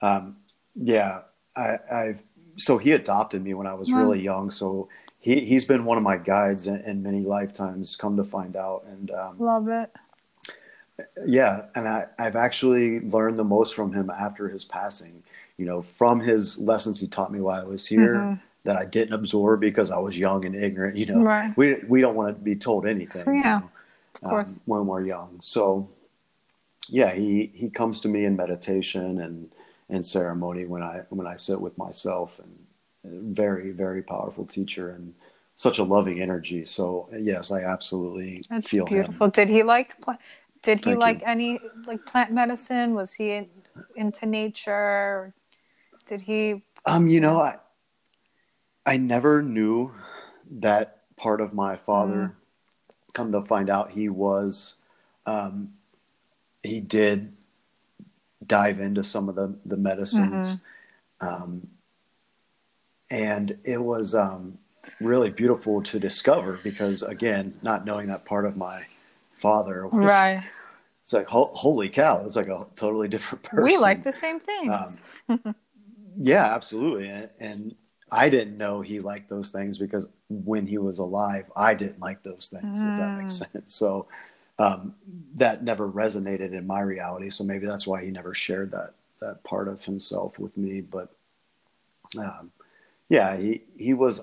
Um, 0.00 0.36
yeah, 0.76 1.22
I, 1.56 1.78
I've 1.90 2.22
so 2.56 2.78
he 2.78 2.92
adopted 2.92 3.42
me 3.42 3.54
when 3.54 3.66
I 3.66 3.74
was 3.74 3.92
really 3.92 4.20
young. 4.20 4.50
So 4.50 4.88
he 5.26 5.40
he's 5.40 5.64
been 5.64 5.84
one 5.84 5.98
of 5.98 6.04
my 6.04 6.16
guides 6.16 6.68
in, 6.68 6.76
in 6.82 7.02
many 7.02 7.20
lifetimes. 7.20 7.96
Come 7.96 8.16
to 8.16 8.22
find 8.22 8.54
out, 8.54 8.84
and 8.86 9.10
um, 9.10 9.36
love 9.40 9.66
it. 9.66 9.90
Yeah, 11.26 11.64
and 11.74 11.88
I, 11.88 12.06
I've 12.16 12.36
actually 12.36 13.00
learned 13.00 13.36
the 13.36 13.44
most 13.44 13.74
from 13.74 13.92
him 13.92 14.08
after 14.08 14.48
his 14.48 14.64
passing. 14.64 15.24
You 15.58 15.66
know, 15.66 15.82
from 15.82 16.20
his 16.20 16.58
lessons 16.58 17.00
he 17.00 17.08
taught 17.08 17.32
me 17.32 17.40
while 17.40 17.60
I 17.60 17.64
was 17.64 17.86
here. 17.86 18.14
Mm-hmm 18.14 18.34
that 18.64 18.76
I 18.76 18.84
didn't 18.84 19.14
absorb 19.14 19.60
because 19.60 19.92
I 19.92 19.98
was 19.98 20.18
young 20.18 20.44
and 20.44 20.56
ignorant. 20.56 20.96
You 20.96 21.06
know, 21.06 21.22
right. 21.22 21.56
we 21.56 21.76
we 21.86 22.00
don't 22.00 22.16
want 22.16 22.36
to 22.36 22.42
be 22.42 22.56
told 22.56 22.84
anything. 22.84 23.22
Yeah, 23.24 23.34
you 23.34 23.42
know, 23.60 23.70
of 24.22 24.28
course. 24.28 24.56
Um, 24.56 24.60
when 24.64 24.86
we're 24.88 25.04
young, 25.04 25.38
so 25.40 25.88
yeah, 26.88 27.12
he 27.14 27.52
he 27.54 27.70
comes 27.70 28.00
to 28.00 28.08
me 28.08 28.24
in 28.24 28.34
meditation 28.34 29.20
and 29.20 29.52
and 29.88 30.04
ceremony 30.04 30.64
when 30.64 30.82
I 30.82 31.02
when 31.10 31.28
I 31.28 31.36
sit 31.36 31.60
with 31.60 31.78
myself, 31.78 32.40
and 32.40 32.65
very 33.06 33.70
very 33.70 34.02
powerful 34.02 34.44
teacher 34.46 34.90
and 34.90 35.14
such 35.54 35.78
a 35.78 35.84
loving 35.84 36.20
energy. 36.20 36.64
So 36.64 37.08
yes, 37.18 37.50
I 37.50 37.62
absolutely 37.62 38.42
That's 38.50 38.68
feel 38.68 38.84
beautiful. 38.84 39.26
Him. 39.26 39.30
Did 39.30 39.48
he 39.48 39.62
like? 39.62 39.94
Did 40.62 40.78
he 40.78 40.84
Thank 40.84 40.98
like 40.98 41.20
you. 41.20 41.26
any 41.26 41.60
like 41.86 42.04
plant 42.04 42.32
medicine? 42.32 42.94
Was 42.94 43.14
he 43.14 43.48
into 43.94 44.26
nature? 44.26 45.32
Did 46.06 46.22
he? 46.22 46.62
Um, 46.84 47.06
you 47.06 47.20
know, 47.20 47.40
I 47.40 47.56
I 48.84 48.96
never 48.96 49.42
knew 49.42 49.92
that 50.50 51.02
part 51.16 51.40
of 51.40 51.52
my 51.52 51.76
father. 51.76 52.12
Mm. 52.14 52.32
Come 53.14 53.32
to 53.32 53.40
find 53.40 53.70
out, 53.70 53.92
he 53.92 54.10
was, 54.10 54.74
um, 55.24 55.72
he 56.62 56.80
did 56.80 57.32
dive 58.46 58.78
into 58.78 59.02
some 59.02 59.30
of 59.30 59.36
the 59.36 59.56
the 59.64 59.78
medicines, 59.78 60.60
mm-hmm. 61.22 61.26
um, 61.26 61.68
and 63.10 63.58
it 63.64 63.82
was 63.82 64.14
um, 64.14 64.58
really 65.00 65.30
beautiful 65.30 65.82
to 65.82 65.98
discover 65.98 66.58
because 66.62 67.02
again, 67.02 67.58
not 67.62 67.84
knowing 67.84 68.06
that 68.08 68.24
part 68.24 68.44
of 68.44 68.56
my 68.56 68.82
father 69.32 69.86
was, 69.86 70.08
right. 70.08 70.44
It's 71.02 71.12
like 71.12 71.28
holy 71.28 71.88
cow! 71.88 72.22
It's 72.24 72.34
like 72.34 72.48
a 72.48 72.66
totally 72.74 73.06
different 73.06 73.44
person. 73.44 73.64
We 73.64 73.76
like 73.76 74.02
the 74.02 74.12
same 74.12 74.40
things. 74.40 75.02
Um, 75.28 75.54
yeah, 76.18 76.52
absolutely, 76.52 77.08
and, 77.08 77.28
and 77.38 77.74
I 78.10 78.28
didn't 78.28 78.56
know 78.56 78.80
he 78.80 78.98
liked 78.98 79.28
those 79.28 79.50
things 79.50 79.78
because 79.78 80.08
when 80.28 80.66
he 80.66 80.78
was 80.78 80.98
alive, 80.98 81.44
I 81.54 81.74
didn't 81.74 82.00
like 82.00 82.22
those 82.22 82.48
things. 82.52 82.82
Mm. 82.82 82.92
If 82.92 82.98
that 82.98 83.18
makes 83.18 83.34
mm. 83.34 83.52
sense. 83.52 83.74
So 83.74 84.08
um, 84.58 84.94
that 85.34 85.62
never 85.62 85.88
resonated 85.88 86.52
in 86.52 86.66
my 86.66 86.80
reality. 86.80 87.30
So 87.30 87.44
maybe 87.44 87.66
that's 87.66 87.86
why 87.86 88.04
he 88.04 88.10
never 88.10 88.34
shared 88.34 88.72
that 88.72 88.94
that 89.20 89.42
part 89.44 89.68
of 89.68 89.84
himself 89.84 90.38
with 90.38 90.56
me. 90.56 90.80
But 90.80 91.10
um, 92.18 92.50
yeah, 93.08 93.36
he 93.36 93.62
he 93.76 93.94
was 93.94 94.20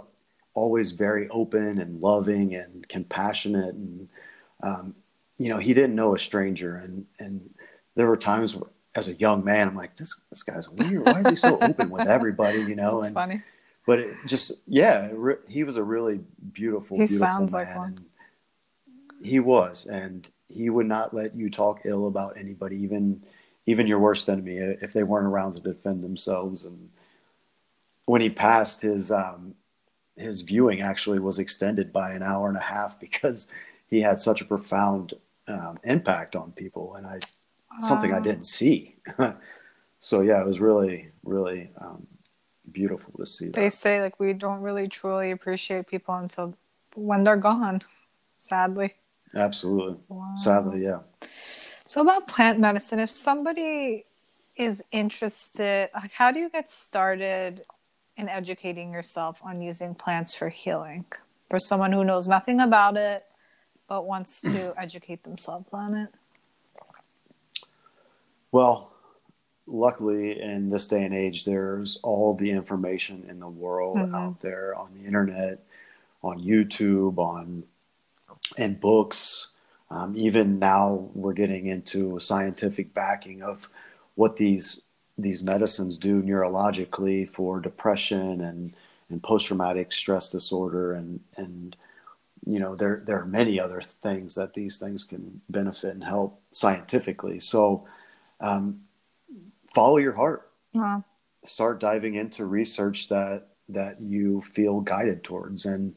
always 0.54 0.92
very 0.92 1.28
open 1.30 1.80
and 1.80 2.02
loving 2.02 2.54
and 2.54 2.88
compassionate, 2.88 3.76
and 3.76 4.10
um, 4.62 4.96
you 5.38 5.50
know 5.50 5.58
he 5.58 5.74
didn't 5.74 5.96
know 5.96 6.16
a 6.16 6.20
stranger. 6.20 6.76
And 6.76 7.06
and 7.20 7.50
there 7.96 8.08
were 8.08 8.18
times 8.18 8.58
as 8.96 9.08
a 9.08 9.14
young 9.14 9.44
man, 9.44 9.70
I'm 9.70 9.76
like, 9.76 9.96
this 9.96 10.20
this 10.30 10.44
guy's 10.44 10.70
weird. 10.70 11.06
Why 11.06 11.22
is 11.22 11.30
he 11.30 11.36
so 11.36 11.60
open 11.60 11.90
with 11.90 12.08
everybody? 12.08 12.60
You 12.60 12.76
know, 12.76 12.96
That's 12.96 13.08
and 13.08 13.14
funny. 13.14 13.44
But 13.86 14.00
it 14.00 14.16
just 14.28 14.52
yeah, 14.68 15.12
he 15.48 15.64
was 15.64 15.78
a 15.78 15.84
really 15.84 16.22
beautiful. 16.54 16.98
He 16.98 17.06
beautiful 17.06 17.28
sounds 17.28 17.54
man. 17.54 17.62
like 17.62 17.76
one. 17.76 18.06
He 19.22 19.40
was, 19.40 19.86
and 19.86 20.30
he 20.50 20.70
would 20.70 20.86
not 20.86 21.14
let 21.14 21.36
you 21.36 21.50
talk 21.50 21.82
ill 21.86 22.08
about 22.08 22.38
anybody, 22.38 22.78
even 22.78 23.24
even 23.66 23.88
your 23.88 24.00
worst 24.00 24.30
enemy, 24.30 24.58
if 24.58 24.94
they 24.94 25.04
weren't 25.04 25.28
around 25.28 25.56
to 25.56 25.64
defend 25.64 26.04
themselves. 26.04 26.66
And 26.66 26.90
when 28.06 28.22
he 28.22 28.30
passed, 28.30 28.82
his 28.82 29.12
um, 29.12 29.56
his 30.16 30.42
viewing 30.42 30.82
actually 30.82 31.20
was 31.20 31.40
extended 31.40 31.92
by 31.92 32.12
an 32.12 32.24
hour 32.24 32.48
and 32.48 32.58
a 32.58 32.62
half 32.62 33.00
because 33.00 33.48
he 33.88 34.02
had 34.02 34.20
such 34.20 34.42
a 34.42 34.46
profound 34.46 35.14
um, 35.48 35.80
impact 35.84 36.36
on 36.36 36.52
people, 36.52 36.96
and 36.96 37.08
I 37.08 37.20
something 37.80 38.14
I 38.14 38.20
didn't 38.20 38.46
see. 38.46 38.96
so 40.00 40.22
yeah, 40.22 40.42
it 40.42 40.46
was 40.46 40.60
really 40.60 41.10
really 41.24 41.72
um, 41.80 42.08
beautiful 42.72 43.14
to 43.18 43.26
see. 43.26 43.46
That. 43.46 43.56
They 43.56 43.70
say 43.70 44.02
like 44.02 44.20
we 44.20 44.34
don't 44.34 44.62
really 44.62 44.88
truly 44.88 45.32
appreciate 45.32 45.88
people 45.88 46.16
until 46.16 46.56
when 46.96 47.24
they're 47.24 47.38
gone. 47.38 47.82
Sadly. 48.38 48.96
Absolutely. 49.36 49.98
Wow. 50.10 50.36
Sadly, 50.36 50.84
yeah. 50.84 51.00
So 51.86 52.02
about 52.02 52.28
plant 52.28 52.60
medicine, 52.60 53.00
if 53.00 53.10
somebody 53.10 54.06
is 54.56 54.84
interested, 54.92 55.90
like 55.94 56.12
how 56.12 56.32
do 56.32 56.40
you 56.40 56.50
get 56.50 56.70
started 56.70 57.64
in 58.18 58.30
educating 58.30 58.92
yourself 58.92 59.40
on 59.44 59.62
using 59.62 59.96
plants 59.96 60.36
for 60.36 60.50
healing? 60.50 61.06
For 61.50 61.60
someone 61.60 61.92
who 61.92 62.04
knows 62.04 62.28
nothing 62.28 62.60
about 62.60 62.98
it 62.98 63.26
but 63.88 64.06
wants 64.06 64.42
to 64.42 64.74
educate 64.78 65.24
themselves 65.24 65.74
on 65.74 65.96
it? 65.96 66.10
Well, 68.52 68.94
luckily 69.66 70.42
in 70.42 70.70
this 70.70 70.88
day 70.88 71.04
and 71.04 71.14
age 71.14 71.46
there's 71.46 71.98
all 72.04 72.34
the 72.34 72.52
information 72.52 73.26
in 73.30 73.40
the 73.40 73.48
world 73.48 73.98
mm-hmm. 73.98 74.16
out 74.16 74.40
there 74.40 74.76
on 74.76 74.94
the 74.94 75.06
internet, 75.06 75.64
on 76.22 76.40
YouTube, 76.40 77.18
on 77.18 77.64
and 78.58 78.80
books. 78.80 79.48
Um, 79.90 80.16
even 80.18 80.60
now, 80.60 81.10
we're 81.14 81.34
getting 81.34 81.68
into 81.68 82.20
scientific 82.20 82.94
backing 82.94 83.44
of 83.44 83.70
what 84.16 84.38
these 84.38 84.82
these 85.24 85.44
medicines 85.44 85.98
do 85.98 86.22
neurologically 86.22 87.28
for 87.30 87.60
depression 87.60 88.42
and 88.42 88.74
and 89.10 89.22
post 89.22 89.48
traumatic 89.48 89.92
stress 89.92 90.30
disorder 90.30 90.94
and 90.94 91.20
and 91.38 91.76
you 92.46 92.60
know 92.60 92.76
there 92.76 93.02
there 93.06 93.20
are 93.20 93.26
many 93.26 93.60
other 93.60 93.82
things 93.82 94.36
that 94.36 94.54
these 94.54 94.78
things 94.78 95.04
can 95.04 95.42
benefit 95.50 95.94
and 95.94 96.04
help 96.04 96.42
scientifically. 96.52 97.40
So 97.40 97.88
um, 98.40 98.82
follow 99.74 99.98
your 99.98 100.14
heart. 100.14 100.50
Wow. 100.74 101.04
Start 101.46 101.80
diving 101.80 102.16
into 102.16 102.46
research 102.46 103.10
that 103.10 103.48
that 103.70 104.02
you 104.02 104.42
feel 104.42 104.82
guided 104.82 105.24
towards 105.24 105.66
and 105.66 105.96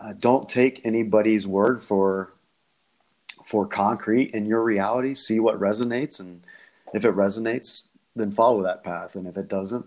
uh, 0.00 0.14
don't 0.18 0.48
take 0.48 0.80
anybody's 0.84 1.46
word 1.46 1.82
for 1.82 2.32
for 3.44 3.66
concrete 3.66 4.32
in 4.32 4.46
your 4.46 4.62
reality. 4.62 5.14
See 5.14 5.40
what 5.40 5.60
resonates, 5.60 6.20
and 6.20 6.42
if 6.94 7.04
it 7.04 7.14
resonates, 7.14 7.88
then 8.16 8.30
follow 8.30 8.62
that 8.62 8.82
path. 8.82 9.14
And 9.14 9.26
if 9.26 9.36
it 9.36 9.48
doesn't, 9.48 9.86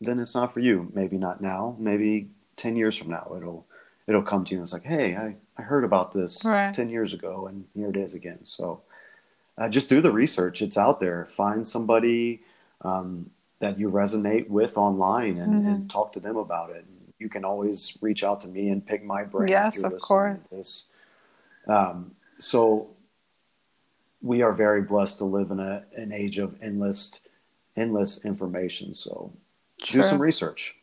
then 0.00 0.18
it's 0.18 0.34
not 0.34 0.52
for 0.52 0.60
you. 0.60 0.90
Maybe 0.94 1.16
not 1.16 1.40
now. 1.40 1.76
Maybe 1.78 2.30
ten 2.56 2.76
years 2.76 2.96
from 2.96 3.10
now, 3.10 3.34
it'll 3.36 3.66
it'll 4.06 4.22
come 4.22 4.44
to 4.44 4.50
you 4.50 4.58
and 4.58 4.64
it's 4.64 4.72
like, 4.72 4.84
hey, 4.84 5.16
I, 5.16 5.36
I 5.56 5.62
heard 5.62 5.84
about 5.84 6.12
this 6.12 6.44
right. 6.44 6.74
ten 6.74 6.88
years 6.88 7.12
ago, 7.12 7.46
and 7.46 7.66
here 7.74 7.90
it 7.90 7.96
is 7.96 8.14
again. 8.14 8.44
So 8.44 8.82
uh, 9.56 9.68
just 9.68 9.88
do 9.88 10.00
the 10.00 10.10
research. 10.10 10.60
It's 10.60 10.76
out 10.76 10.98
there. 10.98 11.28
Find 11.36 11.66
somebody 11.66 12.42
um, 12.80 13.30
that 13.60 13.78
you 13.78 13.90
resonate 13.90 14.48
with 14.48 14.76
online 14.76 15.38
and, 15.38 15.54
mm-hmm. 15.54 15.68
and, 15.68 15.90
talk 15.90 16.12
to 16.14 16.20
them 16.20 16.36
about 16.36 16.70
it 16.70 16.84
you 17.22 17.28
can 17.28 17.44
always 17.44 17.96
reach 18.02 18.24
out 18.24 18.40
to 18.40 18.48
me 18.48 18.68
and 18.68 18.84
pick 18.84 19.04
my 19.04 19.22
brain. 19.22 19.48
Yes, 19.48 19.82
of 19.84 19.96
course. 20.00 20.86
Um, 21.68 22.16
so 22.38 22.90
we 24.20 24.42
are 24.42 24.52
very 24.52 24.82
blessed 24.82 25.18
to 25.18 25.24
live 25.24 25.52
in 25.52 25.60
a, 25.60 25.84
an 25.96 26.12
age 26.12 26.38
of 26.38 26.56
endless, 26.60 27.20
endless 27.76 28.24
information. 28.24 28.94
So 28.94 29.32
True. 29.82 30.02
do 30.02 30.08
some 30.08 30.20
research. 30.20 30.76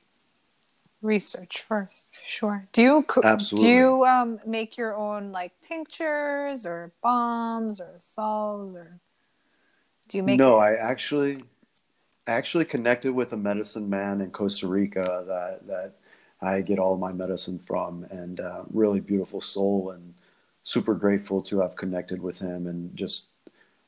Research 1.02 1.62
first, 1.62 2.24
sure. 2.28 2.68
Do 2.74 2.82
you 2.82 3.06
Absolutely. 3.24 3.70
do 3.70 3.74
you 3.74 4.06
um, 4.06 4.40
make 4.46 4.78
your 4.78 4.98
own 4.98 5.32
like 5.32 5.54
tinctures 5.62 6.66
or 6.66 6.92
balms 7.02 7.80
or 7.80 7.94
salves 7.98 8.76
or 8.76 9.00
do 10.10 10.18
you 10.18 10.24
make? 10.24 10.38
No. 10.38 10.58
I 10.58 10.74
actually 10.74 11.44
actually 12.28 12.66
connected 12.66 13.14
with 13.14 13.32
a 13.32 13.38
medicine 13.38 13.90
man 13.90 14.20
in 14.20 14.32
Costa 14.32 14.68
Rica 14.68 15.24
that 15.28 15.68
that 15.68 15.96
I 16.42 16.62
get 16.62 16.80
all 16.80 16.98
my 16.98 17.12
medicine 17.12 17.60
from, 17.60 18.06
and 18.10 18.40
uh, 18.40 18.64
really 18.72 19.00
beautiful 19.00 19.42
soul, 19.42 19.92
and 19.92 20.14
super 20.64 20.96
grateful 20.96 21.42
to 21.44 21.62
have 21.62 21.76
connected 21.76 22.22
with 22.22 22.40
him, 22.40 22.68
and 22.68 22.96
just 22.96 23.30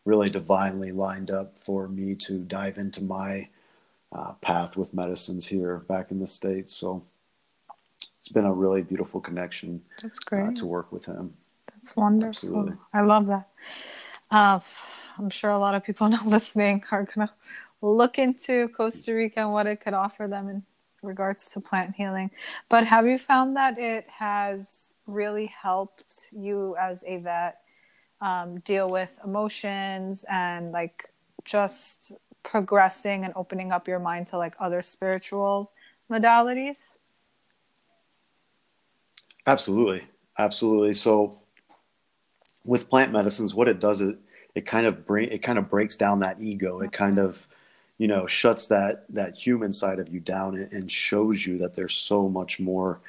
really 0.06 0.30
divinely 0.30 0.92
lined 0.92 1.30
up 1.30 1.58
for 1.60 1.88
me 1.88 2.16
to 2.16 2.40
dive 2.40 2.78
into 2.78 3.04
my 3.04 3.48
uh, 4.12 4.34
path 4.42 4.76
with 4.76 4.94
medicines 4.94 5.48
here 5.48 5.78
back 5.78 6.12
in 6.12 6.20
the 6.20 6.28
states. 6.28 6.74
So 6.74 7.04
it's 8.20 8.30
been 8.30 8.46
a 8.46 8.54
really 8.54 8.82
beautiful 8.82 9.22
connection. 9.22 9.82
That's 10.02 10.20
uh, 10.20 10.24
great 10.26 10.50
uh, 10.50 10.60
to 10.60 10.66
work 10.66 10.92
with 10.92 11.06
him. 11.06 11.34
That's 11.74 11.96
wonderful. 11.96 12.28
Absolutely. 12.28 12.74
I 12.94 13.02
love 13.02 13.28
that. 13.28 13.48
Uh, 14.30 14.60
I'm 15.18 15.30
sure 15.30 15.52
a 15.52 15.58
lot 15.58 15.76
of 15.76 15.84
people 15.84 16.10
now 16.10 16.24
listening 16.26 16.84
are 16.92 17.04
gonna 17.04 17.32
look 17.82 18.20
into 18.20 18.70
Costa 18.70 19.14
Rica 19.14 19.42
and 19.42 19.52
what 19.52 19.68
it 19.68 19.78
could 19.78 19.94
offer 19.94 20.28
them 20.28 20.50
in 20.50 20.64
regards 21.02 21.50
to 21.50 21.60
plant 21.60 21.96
healing. 21.96 22.30
But 22.70 22.86
have 22.86 23.08
you 23.08 23.18
found 23.18 23.56
that 23.58 23.80
it 23.80 24.08
has 24.10 24.96
really 25.08 25.48
helped 25.48 26.30
you 26.32 26.76
as 26.80 27.04
a 27.08 27.18
vet 27.18 27.61
um, 28.22 28.60
deal 28.60 28.90
with 28.90 29.18
emotions 29.24 30.26
and 30.30 30.72
like 30.72 31.12
just 31.44 32.18
progressing 32.44 33.26
and 33.26 33.34
opening 33.36 33.72
up 33.72 33.88
your 33.88 34.00
mind 34.00 34.28
to 34.28 34.38
like 34.38 34.54
other 34.60 34.82
spiritual 34.82 35.72
modalities? 36.10 36.98
Absolutely. 39.46 40.04
Absolutely. 40.38 40.94
So 40.94 41.40
with 42.64 42.90
plant 42.90 43.12
medicines, 43.12 43.54
what 43.54 43.68
it 43.68 43.80
does 43.80 44.02
is 44.02 44.16
it 44.54 44.66
kind 44.66 44.86
of 44.86 45.06
bring 45.06 45.30
it 45.30 45.40
kind 45.40 45.58
of 45.58 45.70
breaks 45.70 45.98
down 45.98 46.20
that 46.20 46.42
ego. 46.42 46.82
It 46.82 46.92
kind 46.92 47.18
mm-hmm. 47.18 47.26
of 47.26 47.48
you 48.02 48.08
know 48.08 48.26
shuts 48.26 48.66
that 48.68 49.06
that 49.10 49.36
human 49.36 49.72
side 49.72 50.00
of 50.00 50.10
you 50.10 50.20
down 50.20 50.56
and 50.72 50.92
shows 50.92 51.46
you 51.46 51.60
that 51.60 51.76
there's 51.76 51.94
so 51.94 52.28
much 52.28 52.60
more 52.60 53.00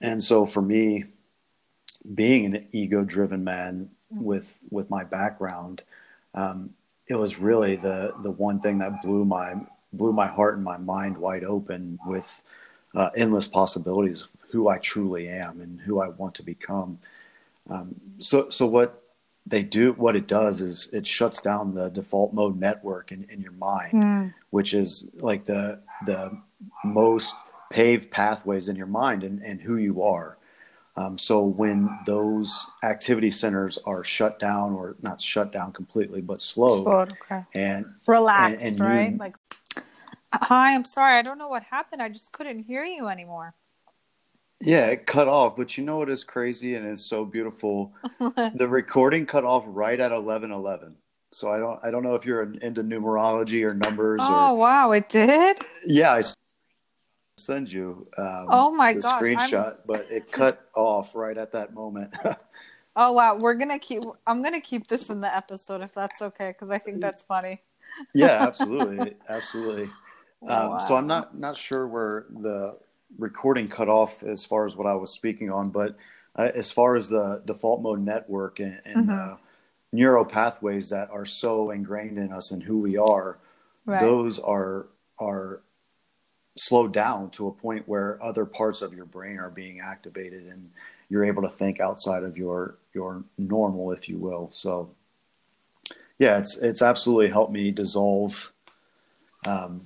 and 0.00 0.22
so 0.22 0.46
for 0.46 0.62
me 0.62 1.02
being 2.14 2.54
an 2.54 2.64
ego 2.70 3.02
driven 3.02 3.42
man 3.42 3.90
with 4.20 4.58
with 4.70 4.90
my 4.90 5.04
background 5.04 5.82
um, 6.34 6.70
it 7.06 7.14
was 7.14 7.38
really 7.38 7.76
the 7.76 8.14
the 8.22 8.30
one 8.30 8.60
thing 8.60 8.78
that 8.78 9.02
blew 9.02 9.24
my 9.24 9.54
blew 9.92 10.12
my 10.12 10.26
heart 10.26 10.56
and 10.56 10.64
my 10.64 10.76
mind 10.76 11.18
wide 11.18 11.44
open 11.44 11.98
with 12.06 12.42
uh, 12.94 13.10
endless 13.16 13.48
possibilities 13.48 14.22
of 14.22 14.28
who 14.50 14.68
I 14.68 14.78
truly 14.78 15.28
am 15.28 15.60
and 15.60 15.80
who 15.80 16.00
I 16.00 16.08
want 16.08 16.34
to 16.36 16.42
become. 16.42 16.98
Um, 17.68 17.96
so 18.18 18.48
so 18.48 18.66
what 18.66 19.02
they 19.46 19.62
do 19.62 19.92
what 19.92 20.16
it 20.16 20.26
does 20.26 20.60
is 20.60 20.92
it 20.92 21.06
shuts 21.06 21.40
down 21.40 21.74
the 21.74 21.88
default 21.88 22.32
mode 22.32 22.58
network 22.58 23.12
in, 23.12 23.26
in 23.30 23.40
your 23.42 23.52
mind 23.52 23.92
mm. 23.92 24.34
which 24.50 24.72
is 24.72 25.10
like 25.20 25.44
the 25.44 25.80
the 26.06 26.38
most 26.82 27.34
paved 27.70 28.10
pathways 28.10 28.68
in 28.70 28.76
your 28.76 28.86
mind 28.86 29.22
and, 29.22 29.42
and 29.42 29.60
who 29.60 29.76
you 29.76 30.02
are 30.02 30.38
Um, 30.96 31.18
so 31.18 31.42
when 31.42 31.88
those 32.06 32.66
activity 32.84 33.30
centers 33.30 33.78
are 33.84 34.04
shut 34.04 34.38
down, 34.38 34.74
or 34.74 34.94
not 35.02 35.20
shut 35.20 35.50
down 35.50 35.72
completely, 35.72 36.20
but 36.20 36.40
slowed, 36.40 36.84
Slowed, 36.84 37.12
okay. 37.12 37.42
and 37.52 37.86
Relaxed, 38.06 38.64
and 38.64 38.78
you- 38.78 38.84
right? 38.84 39.18
Like, 39.18 39.36
hi, 40.32 40.74
I'm 40.74 40.84
sorry. 40.84 41.18
I 41.18 41.22
don't 41.22 41.38
know 41.38 41.48
what 41.48 41.64
happened. 41.64 42.00
I 42.00 42.08
just 42.08 42.30
couldn't 42.32 42.60
hear 42.60 42.84
you 42.84 43.08
anymore. 43.08 43.54
yeah, 44.60 44.86
it 44.86 45.06
cut 45.06 45.26
off. 45.28 45.56
But 45.56 45.76
you 45.76 45.84
know 45.84 45.98
what 45.98 46.08
is 46.10 46.22
crazy 46.24 46.74
and 46.76 46.86
it's 46.86 47.02
so 47.02 47.24
beautiful? 47.24 47.92
the 48.54 48.68
recording 48.68 49.26
cut 49.26 49.44
off 49.44 49.64
right 49.66 49.98
at 49.98 50.12
eleven 50.12 50.52
eleven. 50.52 50.94
So 51.32 51.50
I 51.50 51.58
don't 51.58 51.80
I 51.82 51.90
don't 51.90 52.04
know 52.04 52.14
if 52.14 52.24
you're 52.24 52.42
into 52.44 52.84
numerology 52.84 53.68
or 53.68 53.74
numbers 53.74 54.20
oh, 54.22 54.52
or 54.54 54.56
wow. 54.56 54.92
It 54.92 55.08
did? 55.08 55.58
yeah 55.84 56.12
I 56.12 56.22
send 57.44 57.72
you 57.72 58.06
um, 58.18 58.46
Oh 58.48 58.70
my 58.72 58.94
the 58.94 59.00
gosh, 59.00 59.12
I'm- 59.12 59.22
screenshot, 59.24 59.76
but 59.86 60.06
it 60.10 60.30
cut 60.32 60.68
off 60.74 61.14
right 61.14 61.36
at 61.36 61.52
that 61.52 61.74
moment. 61.74 62.14
Oh, 62.96 63.10
wow. 63.10 63.34
We're 63.36 63.54
going 63.54 63.70
to 63.70 63.80
keep, 63.80 64.04
I'm 64.24 64.40
going 64.40 64.54
to 64.54 64.60
keep 64.60 64.86
this 64.86 65.10
in 65.10 65.20
the 65.20 65.36
episode 65.36 65.80
if 65.82 65.92
that's 65.92 66.22
okay, 66.22 66.46
because 66.50 66.70
I 66.70 66.78
think 66.78 67.00
that's 67.00 67.24
funny. 67.24 67.60
yeah, 68.14 68.46
absolutely, 68.46 69.16
absolutely. 69.28 69.90
Um, 70.46 70.78
So 70.78 70.94
I'm 70.94 71.08
not 71.08 71.36
not 71.36 71.56
sure 71.56 71.88
where 71.88 72.26
the 72.30 72.78
recording 73.18 73.66
cut 73.68 73.88
off 73.88 74.22
as 74.22 74.44
far 74.44 74.64
as 74.64 74.76
what 74.76 74.86
I 74.86 74.94
was 74.94 75.10
speaking 75.10 75.50
on, 75.50 75.70
but 75.70 75.96
uh, 76.36 76.50
as 76.54 76.70
far 76.70 76.94
as 76.94 77.08
the 77.08 77.42
default 77.44 77.82
mode 77.82 77.98
network 78.00 78.60
and, 78.60 78.80
and 78.84 79.08
Mm-hmm. 79.08 79.32
uh, 79.32 79.36
neural 79.92 80.24
pathways 80.24 80.90
that 80.90 81.10
are 81.10 81.24
so 81.26 81.72
ingrained 81.72 82.16
in 82.16 82.32
us 82.32 82.52
and 82.52 82.62
who 82.62 82.78
we 82.78 82.96
are, 82.96 83.38
Right. 83.86 83.98
those 83.98 84.38
are 84.38 84.86
are 85.18 85.62
slowed 86.56 86.92
down 86.92 87.30
to 87.30 87.48
a 87.48 87.52
point 87.52 87.88
where 87.88 88.22
other 88.22 88.44
parts 88.44 88.82
of 88.82 88.94
your 88.94 89.04
brain 89.04 89.38
are 89.38 89.50
being 89.50 89.80
activated 89.80 90.46
and 90.46 90.70
you're 91.08 91.24
able 91.24 91.42
to 91.42 91.48
think 91.48 91.80
outside 91.80 92.22
of 92.22 92.36
your 92.36 92.76
your 92.92 93.24
normal 93.38 93.90
if 93.90 94.08
you 94.08 94.16
will 94.18 94.48
so 94.52 94.90
yeah 96.18 96.38
it's 96.38 96.56
it's 96.58 96.80
absolutely 96.80 97.28
helped 97.28 97.52
me 97.52 97.70
dissolve 97.70 98.52
um, 99.46 99.80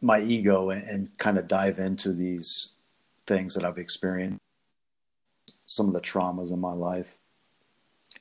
my 0.00 0.20
ego 0.20 0.70
and, 0.70 0.82
and 0.88 1.18
kind 1.18 1.38
of 1.38 1.46
dive 1.46 1.78
into 1.78 2.12
these 2.12 2.70
things 3.26 3.54
that 3.54 3.64
i've 3.64 3.78
experienced 3.78 4.40
some 5.66 5.86
of 5.86 5.92
the 5.92 6.00
traumas 6.00 6.52
in 6.52 6.58
my 6.58 6.72
life 6.72 7.16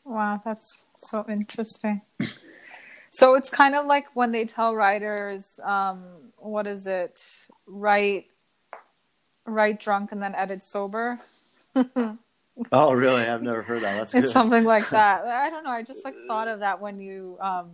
Wow, 0.03 0.41
that's 0.43 0.85
so 0.97 1.25
interesting. 1.29 2.01
so 3.11 3.35
it's 3.35 3.49
kind 3.49 3.75
of 3.75 3.85
like 3.85 4.07
when 4.15 4.31
they 4.31 4.45
tell 4.45 4.75
writers, 4.75 5.59
um, 5.63 6.03
what 6.37 6.65
is 6.67 6.87
it? 6.87 7.21
Write, 7.67 8.25
write 9.45 9.79
drunk 9.79 10.11
and 10.11 10.21
then 10.21 10.33
edit 10.35 10.63
sober. 10.63 11.19
oh 12.73 12.91
really 12.93 13.23
i've 13.23 13.41
never 13.41 13.61
heard 13.61 13.81
that 13.81 13.95
that's 13.97 14.13
It's 14.13 14.27
good 14.27 14.31
something 14.33 14.65
like 14.65 14.87
that. 14.89 15.25
I 15.25 15.49
don't 15.49 15.63
know. 15.63 15.71
I 15.71 15.83
just 15.83 16.03
like 16.03 16.13
thought 16.27 16.47
of 16.49 16.59
that 16.59 16.81
when 16.81 16.99
you 16.99 17.37
um, 17.39 17.71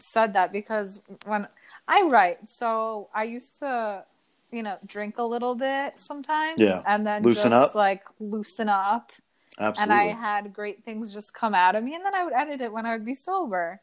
said 0.00 0.34
that 0.34 0.52
because 0.52 1.00
when 1.24 1.48
I 1.88 2.02
write, 2.02 2.48
so 2.48 3.08
I 3.14 3.24
used 3.24 3.58
to, 3.60 4.04
you 4.52 4.62
know, 4.62 4.78
drink 4.86 5.18
a 5.18 5.22
little 5.22 5.54
bit 5.54 5.98
sometimes, 5.98 6.60
Yeah. 6.60 6.82
and 6.86 7.06
then 7.06 7.22
Loosen 7.22 7.50
just 7.50 7.70
up. 7.70 7.74
like 7.74 8.04
loosen 8.20 8.68
up. 8.68 9.12
absolutely 9.58 9.94
and 9.94 10.16
I 10.16 10.20
had 10.20 10.52
great 10.52 10.82
things 10.84 11.12
just 11.12 11.32
come 11.34 11.54
out 11.54 11.74
of 11.76 11.84
me, 11.84 11.94
and 11.94 12.04
then 12.04 12.14
I 12.14 12.24
would 12.24 12.32
edit 12.32 12.60
it 12.60 12.72
when 12.72 12.86
I 12.86 12.92
would 12.92 13.04
be 13.04 13.14
sober. 13.14 13.80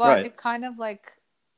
But 0.00 0.08
Right. 0.08 0.26
it 0.26 0.36
kind 0.38 0.64
of 0.64 0.78
like 0.78 1.12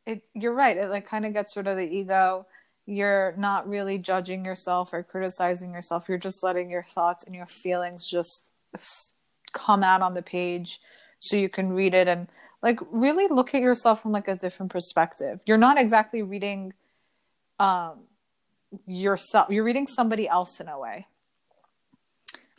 it. 0.05 0.29
You're 0.35 0.53
right. 0.53 0.77
It 0.77 0.91
like 0.91 1.07
kind 1.07 1.25
of 1.25 1.33
gets 1.33 1.57
rid 1.57 1.69
of 1.69 1.77
the 1.77 1.87
ego. 1.87 2.45
You're 2.87 3.35
not 3.39 3.69
really 3.69 3.99
judging 3.99 4.45
yourself 4.45 4.93
or 4.93 5.05
criticizing 5.05 5.73
yourself. 5.73 6.09
You're 6.09 6.19
just 6.19 6.43
letting 6.43 6.69
your 6.69 6.83
thoughts 6.83 7.23
and 7.23 7.37
your 7.37 7.47
feelings 7.47 8.09
just 8.09 8.51
come 9.53 9.85
out 9.85 10.03
on 10.03 10.15
the 10.15 10.23
page, 10.23 10.81
so 11.21 11.37
you 11.37 11.49
can 11.49 11.73
read 11.73 11.95
it 11.95 12.09
and 12.09 12.27
like 12.63 12.81
really 12.91 13.29
look 13.29 13.55
at 13.55 13.61
yourself 13.63 14.03
from 14.03 14.11
like 14.11 14.27
a 14.27 14.35
different 14.35 14.73
perspective. 14.73 15.41
You're 15.47 15.57
not 15.69 15.79
exactly 15.79 16.23
reading 16.23 16.73
um 17.61 18.09
yourself. 18.89 19.51
You're 19.51 19.63
reading 19.63 19.87
somebody 19.87 20.29
else 20.29 20.59
in 20.59 20.67
a 20.67 20.81
way 20.81 21.07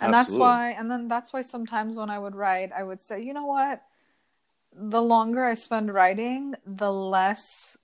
and 0.03 0.13
that's 0.13 0.33
why 0.37 0.71
and 0.71 0.89
then 0.89 1.07
that's 1.07 1.33
why 1.33 1.41
sometimes 1.41 1.97
when 1.97 2.09
i 2.09 2.19
would 2.19 2.35
write 2.35 2.71
i 2.71 2.83
would 2.83 3.01
say 3.01 3.21
you 3.21 3.33
know 3.33 3.45
what 3.45 3.81
the 4.75 5.01
longer 5.01 5.43
i 5.43 5.53
spend 5.53 5.93
writing 5.93 6.55
the 6.65 6.91
less 6.91 7.77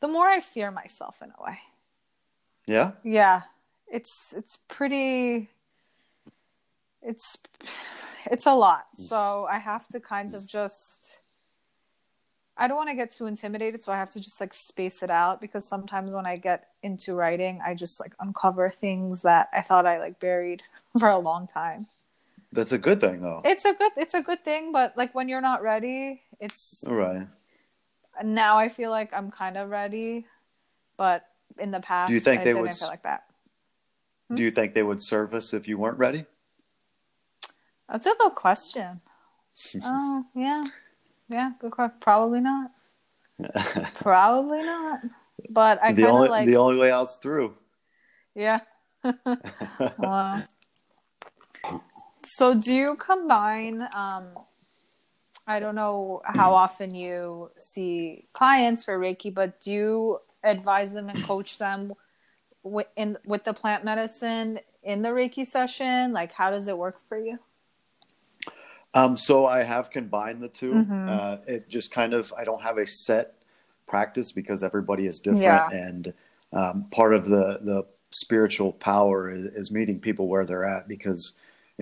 the 0.00 0.08
more 0.08 0.28
i 0.28 0.40
fear 0.40 0.70
myself 0.70 1.22
in 1.22 1.32
a 1.38 1.42
way. 1.42 1.58
Yeah? 2.66 2.92
Yeah. 3.04 3.42
It's 3.88 4.34
it's 4.36 4.58
pretty 4.68 5.48
it's 7.02 7.36
it's 8.26 8.46
a 8.46 8.54
lot. 8.54 8.86
So 8.94 9.46
i 9.50 9.58
have 9.58 9.86
to 9.88 10.00
kind 10.00 10.34
of 10.34 10.46
just 10.46 11.22
i 12.56 12.68
don't 12.68 12.76
want 12.76 12.88
to 12.88 12.94
get 12.94 13.10
too 13.10 13.26
intimidated 13.26 13.82
so 13.82 13.92
i 13.92 13.96
have 13.96 14.10
to 14.10 14.20
just 14.20 14.40
like 14.40 14.52
space 14.52 15.02
it 15.02 15.10
out 15.10 15.40
because 15.40 15.66
sometimes 15.66 16.14
when 16.14 16.26
i 16.26 16.36
get 16.36 16.68
into 16.82 17.14
writing 17.14 17.60
i 17.64 17.74
just 17.74 17.98
like 17.98 18.12
uncover 18.20 18.68
things 18.68 19.22
that 19.22 19.48
i 19.54 19.62
thought 19.62 19.86
i 19.86 19.98
like 19.98 20.20
buried 20.20 20.62
for 20.98 21.08
a 21.08 21.18
long 21.18 21.46
time 21.46 21.86
that's 22.52 22.72
a 22.72 22.78
good 22.78 23.00
thing 23.00 23.20
though. 23.22 23.40
It's 23.44 23.64
a 23.64 23.72
good 23.72 23.92
it's 23.96 24.14
a 24.14 24.20
good 24.20 24.44
thing 24.44 24.72
but 24.72 24.96
like 24.96 25.14
when 25.14 25.28
you're 25.28 25.40
not 25.40 25.62
ready 25.62 26.20
it's 26.38 26.84
right. 26.86 27.26
now 28.22 28.58
i 28.58 28.68
feel 28.68 28.90
like 28.90 29.12
i'm 29.14 29.30
kind 29.30 29.56
of 29.56 29.70
ready 29.70 30.26
but 30.96 31.24
in 31.58 31.70
the 31.70 31.80
past 31.80 32.08
Do 32.08 32.14
you 32.14 32.20
think 32.20 32.42
i 32.42 32.44
they 32.44 32.50
didn't 32.50 32.62
would 32.62 32.74
feel 32.74 32.88
like 32.88 33.02
that. 33.02 33.24
Hmm? 34.28 34.36
Do 34.36 34.42
you 34.42 34.50
think 34.50 34.74
they 34.74 34.82
would 34.82 35.02
surface 35.02 35.52
if 35.52 35.66
you 35.66 35.78
weren't 35.78 35.98
ready? 35.98 36.26
That's 37.88 38.06
a 38.06 38.14
good 38.18 38.34
question. 38.34 39.00
Oh 39.84 40.24
yeah. 40.34 40.64
Yeah 41.28 41.52
good 41.58 41.72
question 41.72 41.98
probably 42.00 42.40
not. 42.40 42.70
Probably 43.94 44.62
not. 44.62 45.00
But 45.50 45.82
i 45.82 45.92
kind 45.92 46.06
of 46.06 46.30
like 46.30 46.46
the 46.46 46.56
only 46.56 46.78
way 46.78 46.92
out's 46.92 47.16
through. 47.16 47.56
Yeah. 48.34 48.60
Wow 49.98 50.42
so 52.36 52.54
do 52.54 52.74
you 52.74 52.96
combine 52.96 53.82
um 53.94 54.24
i 55.46 55.60
don't 55.60 55.74
know 55.74 56.22
how 56.24 56.52
often 56.54 56.94
you 56.94 57.50
see 57.58 58.26
clients 58.32 58.82
for 58.84 58.98
reiki 58.98 59.32
but 59.32 59.60
do 59.60 59.72
you 59.72 60.18
advise 60.42 60.92
them 60.92 61.08
and 61.10 61.22
coach 61.22 61.58
them 61.64 61.92
with 62.62 62.86
in 62.96 63.18
with 63.26 63.44
the 63.44 63.52
plant 63.52 63.84
medicine 63.84 64.58
in 64.82 65.02
the 65.02 65.10
reiki 65.10 65.46
session 65.46 66.12
like 66.12 66.32
how 66.32 66.50
does 66.50 66.68
it 66.68 66.76
work 66.76 66.98
for 67.08 67.18
you 67.18 67.38
Um, 68.94 69.16
so 69.16 69.46
I 69.46 69.62
have 69.62 69.90
combined 69.90 70.42
the 70.42 70.48
2 70.48 70.72
Mhm. 70.72 71.08
Uh, 71.08 71.36
it 71.46 71.68
just 71.68 71.90
kind 71.90 72.12
of 72.12 72.32
I 72.36 72.44
don't 72.44 72.62
have 72.62 72.78
a 72.78 72.86
set 72.86 73.34
practice 73.86 74.32
because 74.32 74.62
everybody 74.62 75.06
is 75.06 75.18
different, 75.18 75.42
Yeah. 75.44 75.68
and 75.70 76.12
um, 76.52 76.84
part 76.90 77.14
of 77.14 77.24
the 77.26 77.58
the 77.62 77.86
spiritual 78.10 78.72
power 78.72 79.30
is, 79.30 79.46
is 79.54 79.70
meeting 79.70 79.98
people 79.98 80.28
where 80.28 80.44
they're 80.44 80.66
at. 80.66 80.88
Because 80.88 81.32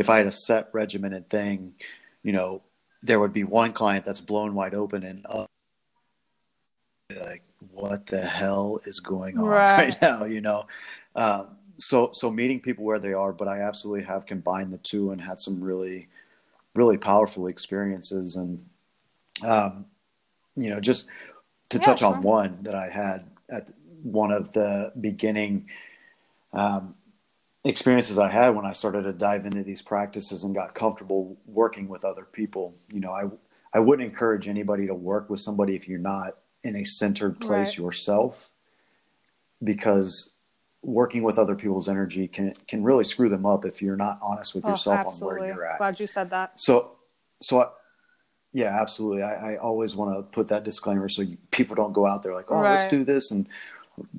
if 0.00 0.08
I 0.10 0.16
had 0.16 0.26
a 0.26 0.30
set 0.30 0.70
regimented 0.72 1.28
thing, 1.30 1.74
you 2.22 2.32
know, 2.32 2.62
there 3.02 3.20
would 3.20 3.32
be 3.32 3.44
one 3.44 3.72
client 3.72 4.04
that's 4.04 4.20
blown 4.20 4.54
wide 4.54 4.74
open 4.74 5.04
and 5.04 5.26
uh, 5.28 5.46
like, 7.14 7.42
what 7.70 8.06
the 8.06 8.24
hell 8.24 8.80
is 8.86 9.00
going 9.00 9.38
on 9.38 9.44
Right. 9.44 9.78
right, 9.78 10.02
now? 10.02 10.24
You 10.24 10.40
know, 10.40 10.66
um, 11.14 11.48
so 11.78 12.10
so 12.12 12.30
meeting 12.30 12.60
people 12.60 12.84
where 12.84 12.98
they 12.98 13.12
are, 13.12 13.32
but 13.32 13.48
I 13.48 13.60
absolutely 13.60 14.04
have 14.04 14.26
combined 14.26 14.72
the 14.72 14.78
two 14.78 15.10
and 15.12 15.20
had 15.20 15.38
some 15.38 15.62
really 15.62 16.08
really 16.74 16.96
powerful 16.96 17.46
experiences 17.46 18.36
and 18.36 18.64
um, 19.42 19.86
you 20.56 20.70
know 20.70 20.80
just 20.80 21.06
to 21.68 21.78
Yeah, 21.78 21.84
touch 21.86 21.98
sure. 22.00 22.14
on 22.14 22.22
one 22.22 22.58
that 22.62 22.74
i 22.74 22.88
had 22.88 23.30
at 23.50 23.68
one 24.02 24.30
of 24.32 24.52
the 24.52 24.92
beginning 25.00 25.68
um, 26.52 26.94
experiences 27.64 28.16
i 28.18 28.28
had 28.28 28.50
when 28.50 28.64
i 28.64 28.72
started 28.72 29.02
to 29.02 29.12
dive 29.12 29.44
into 29.44 29.62
these 29.62 29.82
practices 29.82 30.44
and 30.44 30.54
got 30.54 30.74
comfortable 30.74 31.36
working 31.46 31.88
with 31.88 32.04
other 32.04 32.24
people 32.24 32.74
you 32.90 33.00
know 33.00 33.12
i 33.12 33.24
i 33.74 33.78
wouldn't 33.78 34.08
encourage 34.08 34.48
anybody 34.48 34.86
to 34.86 34.94
work 34.94 35.28
with 35.28 35.40
somebody 35.40 35.76
if 35.76 35.86
you're 35.86 35.98
not 35.98 36.36
in 36.64 36.76
a 36.76 36.84
centered 36.84 37.38
place 37.38 37.68
Right. 37.70 37.78
yourself 37.78 38.48
because 39.62 40.34
working 40.82 41.22
with 41.22 41.38
other 41.38 41.54
people's 41.54 41.88
energy 41.88 42.26
can 42.26 42.54
can 42.66 42.82
really 42.82 43.04
screw 43.04 43.28
them 43.28 43.44
up 43.44 43.66
if 43.66 43.82
you're 43.82 43.96
not 43.96 44.18
honest 44.22 44.54
with 44.54 44.64
Oh, 44.64 44.70
yourself 44.70 45.00
on 45.00 45.06
absolutely 45.06 45.40
where 45.40 45.48
you're 45.48 45.66
at 45.66 45.78
glad 45.78 46.00
you 46.00 46.06
said 46.06 46.30
that 46.30 46.58
so, 46.58 46.96
so 47.42 47.60
I, 47.62 47.66
yeah, 48.52 48.80
absolutely. 48.80 49.22
I, 49.22 49.52
I 49.52 49.56
always 49.58 49.94
want 49.94 50.16
to 50.16 50.22
put 50.22 50.48
that 50.48 50.64
disclaimer 50.64 51.08
so 51.08 51.22
you, 51.22 51.38
people 51.52 51.76
don't 51.76 51.92
go 51.92 52.04
out 52.04 52.24
there 52.24 52.34
like, 52.34 52.50
oh, 52.50 52.60
let's 52.62 52.88
do 52.88 53.04
this 53.04 53.30
and 53.30 53.48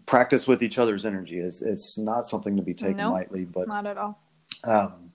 practice 0.05 0.47
with 0.47 0.61
each 0.63 0.77
other's 0.77 1.05
energy. 1.05 1.39
It's 1.39 1.61
it's 1.61 1.97
not 1.97 2.27
something 2.27 2.55
to 2.57 2.61
be 2.61 2.73
taken 2.73 2.97
Nope. 2.97 3.13
lightly, 3.13 3.45
but 3.45 3.67
not 3.67 3.85
at 3.85 3.97
all 3.97 4.19
um, 4.63 5.11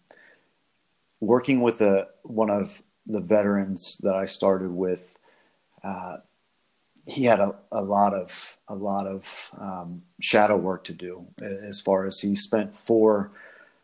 working 1.20 1.60
with 1.60 1.80
a 1.80 2.08
one 2.22 2.50
of 2.50 2.82
the 3.06 3.20
veterans 3.20 3.98
that 4.02 4.14
I 4.14 4.24
started 4.24 4.70
with, 4.70 5.16
uh, 5.84 6.18
he 7.06 7.24
had 7.24 7.38
a, 7.38 7.54
a 7.70 7.82
lot 7.82 8.14
of 8.14 8.58
a 8.68 8.74
lot 8.74 9.06
of 9.06 9.50
um, 9.58 10.02
shadow 10.20 10.56
work 10.56 10.84
to 10.84 10.92
do 10.92 11.26
as 11.40 11.80
far 11.80 12.06
as 12.06 12.20
he 12.20 12.34
spent 12.34 12.76
four 12.76 13.30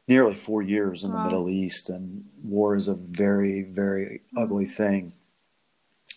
nearly 0.08 0.34
four 0.34 0.62
years 0.62 1.04
in 1.04 1.12
the 1.12 1.18
Middle 1.18 1.48
East, 1.48 1.88
and 1.88 2.24
war 2.42 2.74
is 2.74 2.88
a 2.88 2.94
very, 2.94 3.62
very 3.62 4.22
ugly 4.36 4.66
thing. 4.66 5.12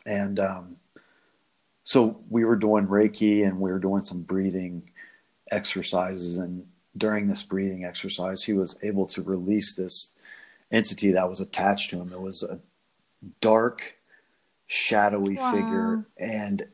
And 0.08 0.40
um, 0.40 0.78
so 1.86 2.20
we 2.30 2.44
were 2.44 2.56
doing 2.56 2.88
Reiki 2.88 3.46
and 3.48 3.62
we 3.62 3.72
were 3.72 3.80
doing 3.80 4.04
some 4.04 4.24
breathing 4.24 4.90
exercises. 5.52 6.38
And 6.40 6.66
during 6.98 7.28
this 7.28 7.44
breathing 7.44 7.86
exercise, 7.86 8.44
he 8.44 8.54
was 8.54 8.76
able 8.82 9.06
to 9.06 9.22
release 9.22 9.74
this 9.76 10.12
entity 10.72 11.12
that 11.12 11.30
was 11.30 11.40
attached 11.40 11.92
to 11.92 12.02
him. 12.02 12.12
It 12.12 12.20
was 12.20 12.42
a 12.44 12.60
dark, 13.40 13.96
shadowy 14.66 15.36
Wow. 15.36 15.52
figure. 15.52 16.06
And 16.18 16.66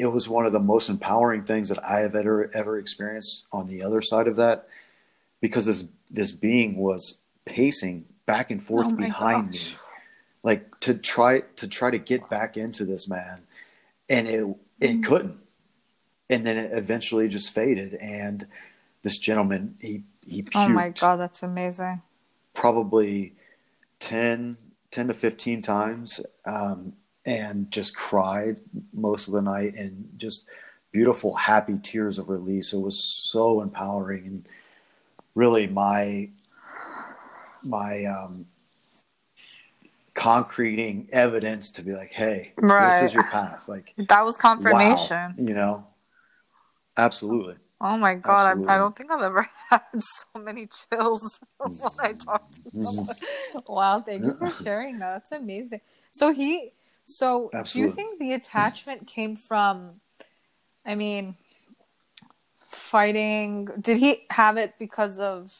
it 0.00 0.06
was 0.06 0.28
one 0.28 0.46
of 0.46 0.52
the 0.52 0.58
most 0.60 0.88
empowering 0.90 1.44
things 1.44 1.68
that 1.68 1.82
I 1.84 2.00
have 2.00 2.14
ever 2.16 2.50
ever 2.52 2.76
experienced 2.78 3.46
on 3.52 3.66
the 3.66 3.82
other 3.82 4.02
side 4.02 4.26
of 4.28 4.36
that 4.36 4.68
because 5.40 5.64
this 5.66 5.84
this 6.10 6.32
being 6.32 6.76
was 6.76 7.18
pacing 7.44 8.04
back 8.26 8.50
and 8.50 8.62
forth 8.62 8.88
Oh 8.92 8.96
behind 8.96 9.52
gosh. 9.52 9.72
me 9.72 9.78
like 10.42 10.78
to 10.80 10.94
try 10.94 11.40
to 11.40 11.66
try 11.68 11.90
to 11.90 11.98
get 11.98 12.28
back 12.28 12.56
into 12.56 12.84
this 12.84 13.08
man 13.08 13.45
and 14.08 14.28
it 14.28 14.44
it 14.80 14.96
Mm. 14.98 15.04
couldn't 15.04 15.38
and 16.28 16.44
then 16.46 16.56
it 16.56 16.70
eventually 16.72 17.28
just 17.28 17.50
faded 17.50 17.94
and 17.94 18.46
this 19.02 19.18
gentleman 19.18 19.76
he 19.80 20.02
he 20.26 20.42
puked 20.42 20.50
Oh 20.56 20.68
my 20.68 20.88
god, 20.90 21.16
that's 21.16 21.42
amazing. 21.42 22.02
probably 22.54 23.34
10 24.00 24.56
10 24.90 25.08
to 25.08 25.14
15 25.14 25.62
times 25.62 26.20
um, 26.44 26.92
and 27.24 27.70
just 27.70 27.94
cried 27.96 28.56
most 28.92 29.26
of 29.28 29.34
the 29.34 29.42
night 29.42 29.74
and 29.74 30.10
just 30.16 30.44
beautiful 30.92 31.34
happy 31.34 31.76
tears 31.82 32.18
of 32.18 32.28
release 32.28 32.72
it 32.72 32.78
was 32.78 32.98
so 33.02 33.60
empowering 33.60 34.24
and 34.26 34.48
really 35.34 35.66
my 35.66 36.28
my 37.62 38.04
um 38.04 38.46
concreting 40.16 41.08
evidence 41.12 41.70
to 41.70 41.82
be 41.82 41.92
like 41.92 42.10
hey 42.10 42.52
this 42.56 43.02
is 43.02 43.14
your 43.14 43.22
path 43.24 43.68
like 43.68 43.94
That 44.08 44.24
was 44.24 44.36
confirmation. 44.38 45.34
wow, 45.36 45.44
you 45.46 45.54
know 45.54 45.86
absolutely 46.96 47.54
Oh 47.78 47.98
my 47.98 48.14
god, 48.14 48.58
I, 48.66 48.74
I 48.74 48.78
don't 48.78 48.96
think 48.96 49.10
I've 49.12 49.20
ever 49.20 49.46
had 49.70 49.82
so 50.00 50.24
many 50.38 50.66
chills 50.66 51.38
when 51.58 51.90
I 52.00 52.12
talk 52.14 52.50
to 52.54 52.60
Mm-hmm. 52.74 52.82
someone. 52.82 53.64
Wow, 53.68 54.00
thank 54.00 54.24
you 54.24 54.34
for 54.34 54.48
sharing 54.50 54.98
that. 55.00 55.12
That's 55.12 55.32
amazing. 55.32 55.80
So 56.10 56.32
he, 56.32 56.72
so 57.04 57.50
do 57.72 57.78
you 57.78 57.88
think 57.88 58.18
the 58.18 58.32
attachment 58.32 59.06
came 59.06 59.36
from? 59.36 60.00
I 60.86 60.94
mean, 60.94 61.36
fighting. 62.62 63.68
Did 63.80 63.98
he 63.98 64.26
have 64.30 64.56
it 64.56 64.74
because 64.78 65.18
of 65.18 65.52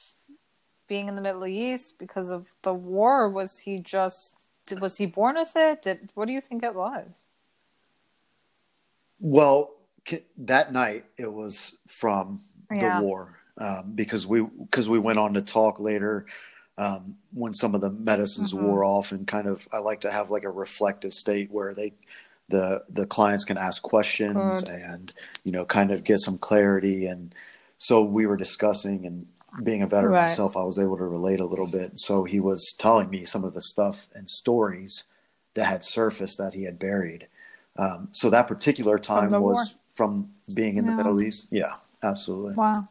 being 0.88 1.08
in 1.08 1.14
the 1.14 1.22
Middle 1.22 1.46
East, 1.46 1.98
because 1.98 2.30
of 2.30 2.54
the 2.62 2.74
war? 2.74 3.28
Was 3.28 3.58
he 3.60 3.78
just? 3.78 4.48
Was 4.80 4.96
he 4.98 5.06
born 5.06 5.36
with 5.36 5.52
it? 5.56 5.82
Did 5.82 6.10
what 6.14 6.26
do 6.26 6.32
you 6.32 6.40
think 6.40 6.62
it 6.64 6.74
was? 6.74 7.24
Well, 9.20 9.70
that 10.38 10.72
night 10.72 11.04
it 11.16 11.32
was 11.32 11.74
from 11.88 12.40
the 12.70 12.76
war 13.02 13.38
um, 13.58 13.92
because 13.94 14.26
we 14.26 14.42
because 14.42 14.88
we 14.88 14.98
went 14.98 15.18
on 15.18 15.34
to 15.34 15.42
talk 15.42 15.80
later 15.80 16.26
um, 16.78 17.16
when 17.32 17.54
some 17.54 17.74
of 17.74 17.80
the 17.80 17.90
medicines 17.90 18.52
Mhm. 18.52 18.58
wore 18.58 18.84
off 18.84 19.12
and 19.12 19.26
kind 19.26 19.46
of 19.48 19.66
I 19.72 19.78
like 19.78 20.00
to 20.02 20.10
have 20.12 20.30
like 20.30 20.44
a 20.44 20.50
reflective 20.50 21.14
state 21.14 21.50
where 21.50 21.74
they 21.74 21.92
the 22.48 22.84
the 22.88 23.06
clients 23.06 23.44
can 23.44 23.56
ask 23.58 23.82
questions 23.82 24.62
Good. 24.62 24.68
and 24.70 25.12
you 25.42 25.52
know 25.52 25.64
kind 25.64 25.90
of 25.90 26.04
get 26.04 26.20
some 26.20 26.38
clarity 26.38 27.06
and 27.06 27.34
so 27.78 28.02
we 28.02 28.26
were 28.26 28.36
discussing 28.36 29.06
and 29.06 29.26
being 29.62 29.82
a 29.82 29.86
veteran 29.86 30.12
Right. 30.12 30.16
myself 30.16 30.56
I 30.56 30.62
was 30.64 30.78
able 30.78 30.96
to 30.98 31.04
relate 31.04 31.40
a 31.40 31.46
little 31.46 31.66
bit 31.66 31.98
so 31.98 32.24
he 32.24 32.40
was 32.40 32.74
telling 32.78 33.10
me 33.10 33.24
some 33.24 33.44
of 33.44 33.54
the 33.54 33.62
stuff 33.62 34.08
and 34.14 34.28
stories 34.30 35.04
that 35.54 35.66
had 35.66 35.84
surfaced 35.84 36.38
that 36.38 36.54
he 36.54 36.64
had 36.64 36.78
buried 36.78 37.28
um, 37.78 38.08
so 38.12 38.30
that 38.30 38.48
particular 38.48 38.98
time 38.98 39.30
the 39.30 39.40
was 39.40 39.42
war. 39.42 39.66
from 39.94 40.30
being 40.52 40.76
in 40.76 40.84
the 40.86 40.92
Middle 40.92 41.20
East. 41.22 41.48
Yeah, 41.50 41.74
absolutely. 42.02 42.54
Wow. 42.56 42.84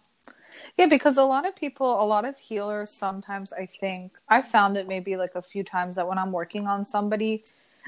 Yeah, 0.78 0.88
because 0.88 1.18
a 1.18 1.24
lot 1.24 1.48
of 1.48 1.56
people, 1.56 2.02
a 2.02 2.06
lot 2.06 2.26
of 2.26 2.38
healers 2.38 2.90
sometimes 2.90 3.54
I 3.54 3.66
think 3.66 4.14
I 4.30 4.42
found 4.42 4.78
it 4.78 4.88
maybe 4.88 5.16
like 5.18 5.36
a 5.36 5.42
few 5.42 5.64
times 5.64 5.96
that 5.96 6.08
when 6.08 6.18
I'm 6.18 6.32
working 6.32 6.68
on 6.68 6.86
somebody, 6.86 7.44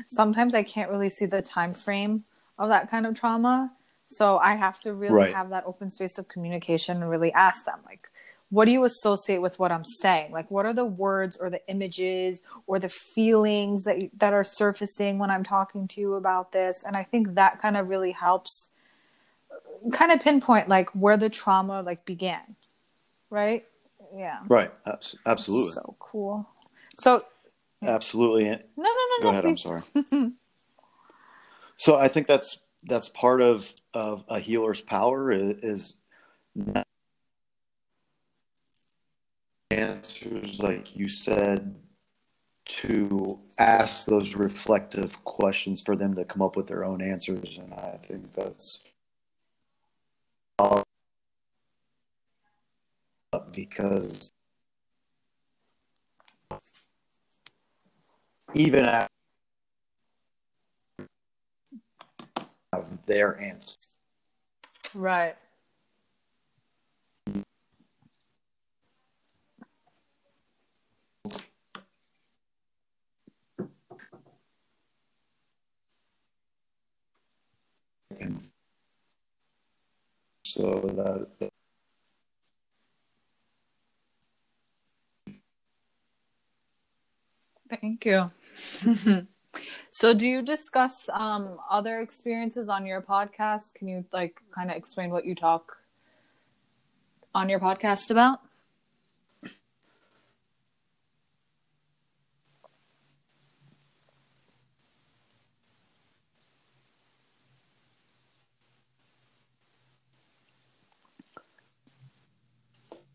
sometimes 0.08 0.54
I 0.54 0.64
can't 0.64 0.90
really 0.92 1.10
see 1.10 1.26
the 1.26 1.42
time 1.42 1.74
frame 1.74 2.24
of 2.60 2.70
that 2.70 2.90
kind 2.90 3.06
of 3.06 3.16
trauma. 3.16 3.72
So 4.08 4.38
I 4.38 4.56
have 4.56 4.80
to 4.82 4.94
really 4.94 5.14
Right. 5.14 5.34
have 5.34 5.50
that 5.50 5.66
open 5.66 5.90
space 5.90 6.18
of 6.18 6.28
communication 6.30 6.98
and 7.02 7.10
really 7.10 7.34
ask 7.34 7.66
them 7.66 7.80
like 7.86 8.10
what 8.50 8.66
do 8.66 8.72
you 8.72 8.84
associate 8.86 9.40
with 9.42 9.60
what 9.60 9.72
I'm 9.72 9.84
saying? 9.84 10.32
Like 10.32 10.50
what 10.50 10.66
are 10.66 10.74
the 10.74 10.86
words 10.86 11.38
or 11.38 11.50
the 11.50 11.62
images 11.70 12.42
or 12.66 12.80
the 12.80 12.90
feelings 12.90 13.84
that 13.84 13.98
that 14.18 14.34
are 14.34 14.44
surfacing 14.44 15.20
when 15.20 15.30
I'm 15.30 15.44
talking 15.44 15.88
to 15.90 16.02
you 16.02 16.14
about 16.16 16.52
this? 16.52 16.84
And 16.86 16.96
I 16.96 17.04
think 17.04 17.36
that 17.36 17.62
kind 17.62 17.76
of 17.76 17.90
really 17.90 18.12
helps 18.12 18.72
uh, 19.52 19.90
kind 19.92 20.12
of 20.12 20.22
pinpoint 20.22 20.70
like 20.70 20.90
where 20.92 21.18
the 21.18 21.30
trauma 21.30 21.82
like 21.82 22.06
began 22.06 22.56
right 23.30 23.66
yeah 24.16 24.40
Right, 24.48 24.72
abs- 24.86 25.16
absolutely, 25.26 25.74
so 25.74 25.96
cool 26.00 26.48
so 26.98 27.26
absolutely. 27.84 28.46
no 28.46 28.56
no 28.78 28.88
no 28.88 29.18
Go 29.20 29.24
no 29.24 29.30
ahead. 29.32 29.46
I'm 29.46 29.58
sorry. 29.58 29.82
so 31.78 31.96
I 31.98 32.08
think 32.08 32.28
that's 32.28 32.60
that's 32.84 33.10
part 33.10 33.42
of 33.42 33.74
of 33.94 34.24
a 34.30 34.40
healer's 34.40 34.82
power 34.82 35.32
is, 35.32 35.58
is 35.62 35.94
not 36.56 36.86
answers 39.72 40.57
like 40.68 40.98
you 40.98 41.08
said 41.08 41.74
to 42.66 43.40
ask 43.58 44.06
those 44.06 44.36
reflective 44.36 45.24
questions 45.24 45.80
for 45.80 45.96
them 45.96 46.14
to 46.14 46.26
come 46.26 46.42
up 46.42 46.58
with 46.58 46.68
their 46.68 46.84
own 46.84 47.02
answers 47.02 47.58
and 47.58 47.74
i 47.74 47.98
think 48.04 48.34
that's 48.34 48.84
because 53.54 54.30
even 58.54 58.86
after 58.86 59.08
their 63.06 63.40
answer. 63.42 63.78
Right 64.94 65.38
and 78.20 78.42
so 80.46 80.72
that 80.96 81.52
thank 87.70 88.06
you. 88.06 88.32
So 89.90 90.14
do 90.14 90.28
you 90.28 90.44
discuss 90.44 91.10
um 91.12 91.58
other 91.70 92.00
experiences 92.02 92.70
on 92.70 92.86
your 92.86 93.02
podcast? 93.02 93.74
Can 93.74 93.88
you 93.88 94.06
like 94.14 94.40
kind 94.54 94.70
of 94.70 94.78
explain 94.78 95.10
what 95.10 95.26
you 95.26 95.34
talk 95.34 95.78
on 97.34 97.50
your 97.50 97.60
podcast 97.60 98.12
about 98.12 98.40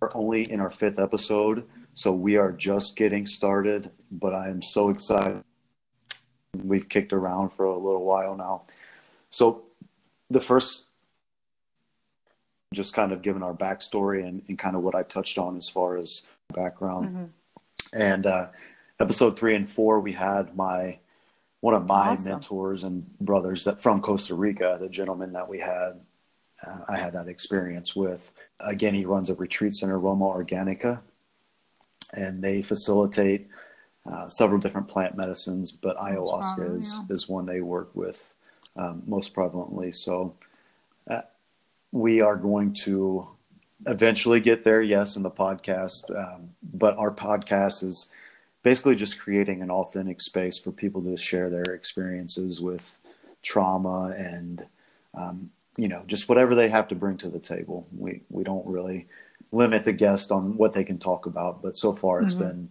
are 0.02 0.10
only 0.14 0.42
in 0.50 0.60
our 0.60 0.70
fifth 0.70 0.98
episode, 0.98 1.64
so 1.94 2.12
we 2.12 2.36
are 2.36 2.52
just 2.52 2.96
getting 2.96 3.24
started. 3.24 3.90
But 4.10 4.34
I 4.34 4.48
am 4.48 4.60
so 4.60 4.90
excited. 4.90 5.42
We've 6.62 6.88
kicked 6.88 7.12
around 7.12 7.50
for 7.50 7.64
a 7.64 7.78
little 7.78 8.04
while 8.04 8.36
now. 8.36 8.64
So 9.30 9.62
the 10.28 10.40
first, 10.40 10.88
just 12.74 12.94
kind 12.94 13.12
of 13.12 13.22
given 13.22 13.42
our 13.42 13.54
backstory 13.54 14.26
and, 14.26 14.42
and 14.48 14.58
kind 14.58 14.76
of 14.76 14.82
what 14.82 14.94
I 14.94 15.02
touched 15.02 15.38
on 15.38 15.56
as 15.56 15.68
far 15.68 15.96
as 15.96 16.22
background. 16.52 17.08
Mm-hmm. 17.08 17.24
And 17.94 18.26
uh, 18.26 18.46
episode 18.98 19.38
three 19.38 19.54
and 19.54 19.68
four, 19.68 20.00
we 20.00 20.12
had 20.12 20.56
my 20.56 20.98
one 21.60 21.74
of 21.74 21.86
my 21.86 22.08
Awesome. 22.08 22.32
mentors 22.32 22.82
and 22.82 23.06
brothers 23.20 23.64
that 23.64 23.80
from 23.80 24.00
Costa 24.00 24.34
Rica, 24.34 24.78
the 24.80 24.88
gentleman 24.88 25.34
that 25.34 25.48
we 25.48 25.60
had 25.60 26.00
uh, 26.66 26.78
I 26.88 26.96
had 26.96 27.12
that 27.14 27.28
experience 27.28 27.94
with. 27.96 28.32
Again, 28.60 28.94
he 28.94 29.04
runs 29.04 29.30
a 29.30 29.34
retreat 29.34 29.74
center, 29.74 29.98
Roma 29.98 30.24
Organica, 30.26 31.00
and 32.12 32.42
they 32.42 32.62
facilitate 32.62 33.48
uh, 34.10 34.28
several 34.28 34.60
different 34.60 34.88
plant 34.88 35.16
medicines, 35.16 35.72
but 35.72 35.96
ayahuasca 35.96 36.68
wow, 36.68 36.76
is, 36.76 37.00
yeah. 37.08 37.14
is 37.14 37.28
one 37.28 37.46
they 37.46 37.60
work 37.60 37.90
with 37.94 38.34
um, 38.76 39.02
most 39.06 39.34
prevalently. 39.34 39.94
So 39.94 40.34
uh, 41.08 41.22
we 41.92 42.20
are 42.20 42.36
going 42.36 42.72
to 42.74 43.28
eventually 43.86 44.40
get 44.40 44.64
there, 44.64 44.82
yes, 44.82 45.16
in 45.16 45.22
the 45.22 45.30
podcast. 45.30 46.10
Um, 46.16 46.50
but 46.62 46.96
our 46.96 47.12
podcast 47.12 47.82
is 47.82 48.10
basically 48.62 48.94
just 48.94 49.18
creating 49.18 49.62
an 49.62 49.70
authentic 49.70 50.20
space 50.20 50.58
for 50.58 50.70
people 50.72 51.02
to 51.02 51.16
share 51.16 51.50
their 51.50 51.74
experiences 51.74 52.60
with 52.60 52.98
trauma 53.42 54.14
and 54.16 54.66
um, 55.14 55.50
you 55.76 55.88
know 55.88 56.02
just 56.06 56.28
whatever 56.28 56.54
they 56.54 56.68
have 56.68 56.88
to 56.88 56.94
bring 56.94 57.16
to 57.18 57.28
the 57.28 57.38
table. 57.38 57.86
We 57.96 58.22
we 58.30 58.44
don't 58.44 58.66
really 58.66 59.08
limit 59.50 59.84
the 59.84 59.92
guest 59.92 60.32
on 60.32 60.56
what 60.56 60.72
they 60.72 60.84
can 60.84 60.98
talk 60.98 61.26
about, 61.26 61.62
but 61.62 61.76
so 61.76 61.94
far 61.94 62.22
it's 62.22 62.34
mm-hmm. 62.34 62.44
been 62.44 62.68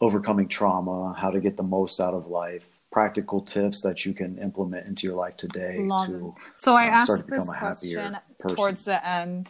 overcoming 0.00 0.48
trauma, 0.48 1.14
how 1.14 1.30
to 1.30 1.40
get 1.40 1.56
the 1.56 1.62
most 1.62 2.00
out 2.00 2.14
of 2.14 2.26
life, 2.26 2.66
practical 2.90 3.40
tips 3.40 3.80
that 3.82 4.04
you 4.04 4.12
can 4.12 4.38
implement 4.38 4.86
into 4.86 5.06
your 5.06 5.16
life 5.16 5.36
today 5.36 5.78
Love 5.80 6.06
to 6.06 6.34
so 6.56 6.74
I 6.74 6.86
uh, 6.86 6.90
asked 6.90 7.26
this 7.28 7.48
question 7.48 8.16
towards 8.48 8.84
the 8.84 9.06
end 9.06 9.48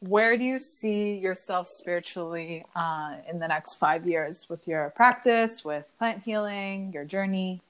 where 0.00 0.36
do 0.36 0.44
you 0.44 0.58
see 0.58 1.18
yourself 1.18 1.68
spiritually 1.68 2.64
uh, 2.74 3.16
in 3.30 3.38
the 3.38 3.46
next 3.46 3.76
five 3.76 4.06
years 4.06 4.48
with 4.48 4.66
your 4.66 4.90
practice, 4.96 5.62
with 5.62 5.92
plant 5.98 6.22
healing, 6.22 6.90
your 6.92 7.04
journey? 7.04 7.60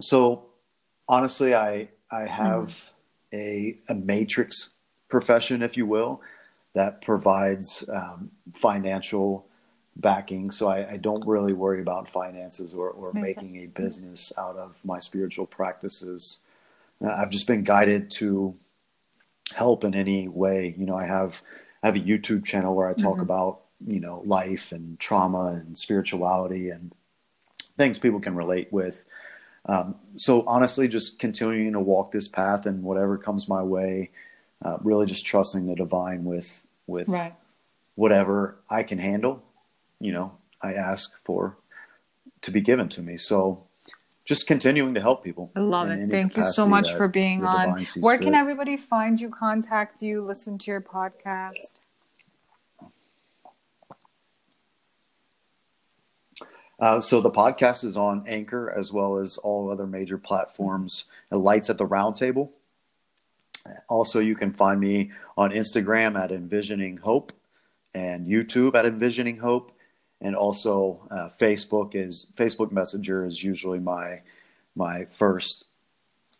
So, 0.00 0.46
honestly, 1.08 1.54
I 1.54 1.88
I 2.10 2.26
have 2.26 2.92
mm-hmm. 3.32 3.36
a 3.36 3.78
a 3.88 3.94
matrix 3.94 4.70
profession, 5.08 5.62
if 5.62 5.76
you 5.76 5.86
will, 5.86 6.22
that 6.74 7.02
provides 7.02 7.88
um, 7.92 8.30
financial 8.54 9.46
backing. 9.96 10.50
So 10.50 10.68
I, 10.68 10.92
I, 10.92 10.96
don't 10.96 11.26
really 11.26 11.52
worry 11.52 11.80
about 11.80 12.08
finances 12.08 12.72
or, 12.72 12.90
or 12.90 13.12
making 13.12 13.56
a 13.56 13.66
business 13.66 14.32
out 14.38 14.56
of 14.56 14.76
my 14.84 14.98
spiritual 14.98 15.46
practices. 15.46 16.38
Uh, 17.04 17.08
I've 17.08 17.30
just 17.30 17.46
been 17.46 17.64
guided 17.64 18.10
to 18.18 18.54
help 19.52 19.84
in 19.84 19.94
any 19.94 20.28
way. 20.28 20.74
You 20.78 20.86
know, 20.86 20.96
I 20.96 21.06
have 21.06 21.42
I 21.82 21.88
have 21.88 21.96
a 21.96 22.00
YouTube 22.00 22.44
channel 22.44 22.74
where 22.74 22.88
I 22.88 22.94
talk 22.94 23.14
mm-hmm. 23.14 23.22
about 23.22 23.60
you 23.86 24.00
know 24.00 24.22
life 24.24 24.72
and 24.72 24.98
trauma 24.98 25.46
and 25.48 25.76
spirituality 25.76 26.70
and 26.70 26.92
things 27.76 27.98
people 27.98 28.20
can 28.20 28.34
relate 28.34 28.72
with. 28.72 29.04
Um, 29.66 29.96
so 30.16 30.42
honestly, 30.46 30.88
just 30.88 31.18
continuing 31.18 31.72
to 31.72 31.80
walk 31.80 32.12
this 32.12 32.28
path 32.28 32.66
and 32.66 32.82
whatever 32.82 33.18
comes 33.18 33.48
my 33.48 33.62
way, 33.62 34.10
uh, 34.64 34.78
really 34.82 35.06
just 35.06 35.26
trusting 35.26 35.66
the 35.66 35.74
divine 35.74 36.24
with 36.24 36.66
with 36.86 37.08
right. 37.08 37.34
whatever 37.94 38.56
I 38.68 38.82
can 38.82 38.98
handle 38.98 39.42
you 40.00 40.12
know 40.12 40.32
I 40.62 40.72
ask 40.72 41.12
for 41.22 41.56
to 42.42 42.50
be 42.50 42.60
given 42.60 42.88
to 42.90 43.02
me. 43.02 43.16
So 43.16 43.64
just 44.24 44.46
continuing 44.46 44.94
to 44.94 45.00
help 45.00 45.22
people. 45.22 45.50
I 45.54 45.60
love 45.60 45.90
it. 45.90 46.10
Thank 46.10 46.36
you 46.36 46.44
so 46.44 46.66
much 46.66 46.92
for 46.94 47.08
being 47.08 47.44
on. 47.44 47.84
Where 48.00 48.18
can 48.18 48.34
everybody 48.34 48.76
find 48.76 49.20
you, 49.20 49.28
contact 49.28 50.02
you, 50.02 50.22
listen 50.22 50.58
to 50.58 50.70
your 50.70 50.80
podcast? 50.80 51.79
Uh, 56.80 57.00
so 57.00 57.20
the 57.20 57.30
podcast 57.30 57.84
is 57.84 57.96
on 57.96 58.24
Anchor 58.26 58.70
as 58.70 58.92
well 58.92 59.18
as 59.18 59.36
all 59.36 59.70
other 59.70 59.86
major 59.86 60.18
platforms. 60.18 61.04
Lights 61.30 61.68
at 61.68 61.78
the 61.78 61.86
Roundtable. 61.86 62.52
Also, 63.88 64.20
you 64.20 64.34
can 64.34 64.52
find 64.52 64.80
me 64.80 65.12
on 65.36 65.50
Instagram 65.50 66.18
at 66.18 66.32
Envisioning 66.32 66.96
Hope 66.98 67.32
and 67.92 68.26
YouTube 68.26 68.74
at 68.74 68.86
Envisioning 68.86 69.38
Hope 69.38 69.72
and 70.20 70.36
also 70.36 71.06
uh, 71.10 71.28
Facebook 71.40 71.94
is 71.94 72.26
Facebook 72.36 72.70
Messenger 72.70 73.26
is 73.26 73.42
usually 73.42 73.78
my 73.78 74.20
my 74.76 75.06
first 75.06 75.66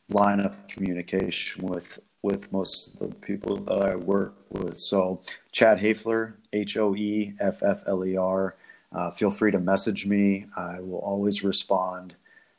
line 0.08 0.40
of 0.40 0.56
communication 0.68 1.66
with 1.66 1.98
with 2.22 2.52
most 2.52 3.00
of 3.00 3.10
the 3.10 3.16
people 3.16 3.56
that 3.56 3.80
I 3.80 3.96
work 3.96 4.34
with. 4.50 4.78
So 4.78 5.22
Chad 5.52 5.78
Hoeffler, 5.78 6.34
H 6.52 6.76
O 6.76 6.94
E 6.94 7.34
F 7.40 7.62
F 7.62 7.82
L 7.86 8.04
E 8.04 8.16
R. 8.16 8.56
Uh, 8.92 9.10
feel 9.12 9.30
free 9.30 9.52
to 9.52 9.58
message 9.58 10.06
me. 10.06 10.46
I 10.56 10.80
will 10.80 10.98
always 10.98 11.44
respond. 11.44 12.14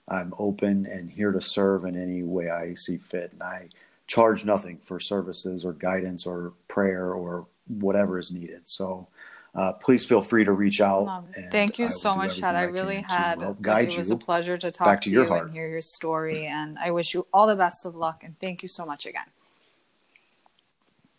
I'm 0.07 0.33
open 0.37 0.85
and 0.85 1.09
here 1.09 1.31
to 1.31 1.41
serve 1.41 1.85
in 1.85 2.01
any 2.01 2.23
way 2.23 2.49
I 2.49 2.73
see 2.75 2.97
fit. 2.97 3.33
And 3.33 3.43
I 3.43 3.69
charge 4.07 4.45
nothing 4.45 4.77
for 4.83 4.99
services 4.99 5.63
or 5.63 5.73
guidance 5.73 6.25
or 6.25 6.53
prayer 6.67 7.13
or 7.13 7.47
whatever 7.67 8.19
is 8.19 8.31
needed. 8.31 8.61
So 8.65 9.07
uh, 9.53 9.73
please 9.73 10.05
feel 10.05 10.21
free 10.21 10.45
to 10.45 10.51
reach 10.51 10.79
out. 10.79 11.25
Thank 11.51 11.77
you 11.77 11.89
so 11.89 12.15
much, 12.15 12.39
Chad. 12.39 12.55
I, 12.55 12.61
I 12.61 12.63
really 12.63 13.05
had 13.07 13.61
guide 13.61 13.89
it 13.89 13.97
was 13.97 14.11
a 14.11 14.17
pleasure 14.17 14.57
to 14.57 14.71
talk 14.71 15.01
to, 15.01 15.09
to 15.09 15.13
you 15.13 15.27
heart. 15.27 15.47
and 15.47 15.53
hear 15.53 15.67
your 15.67 15.81
story. 15.81 16.45
And 16.45 16.79
I 16.79 16.91
wish 16.91 17.13
you 17.13 17.27
all 17.33 17.47
the 17.47 17.55
best 17.55 17.85
of 17.85 17.95
luck. 17.95 18.23
And 18.23 18.39
thank 18.39 18.61
you 18.61 18.69
so 18.69 18.85
much 18.85 19.05
again. 19.05 19.27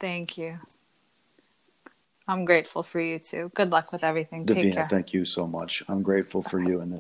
Thank 0.01 0.39
you. 0.39 0.59
I'm 2.29 2.45
grateful 2.47 2.83
for 2.83 3.01
you 3.01 3.19
too. 3.19 3.53
Good 3.55 3.71
luck 3.73 3.93
with 3.93 4.05
everything. 4.05 4.47
Davina, 4.47 4.47
Take 4.47 4.73
care. 4.73 4.91
Thank 4.91 5.13
you 5.13 5.25
so 5.25 5.47
much. 5.47 5.83
I'm 5.89 6.03
grateful 6.03 6.43
for 6.43 6.61
you 6.61 6.81
and 6.81 6.85
this. 6.85 6.91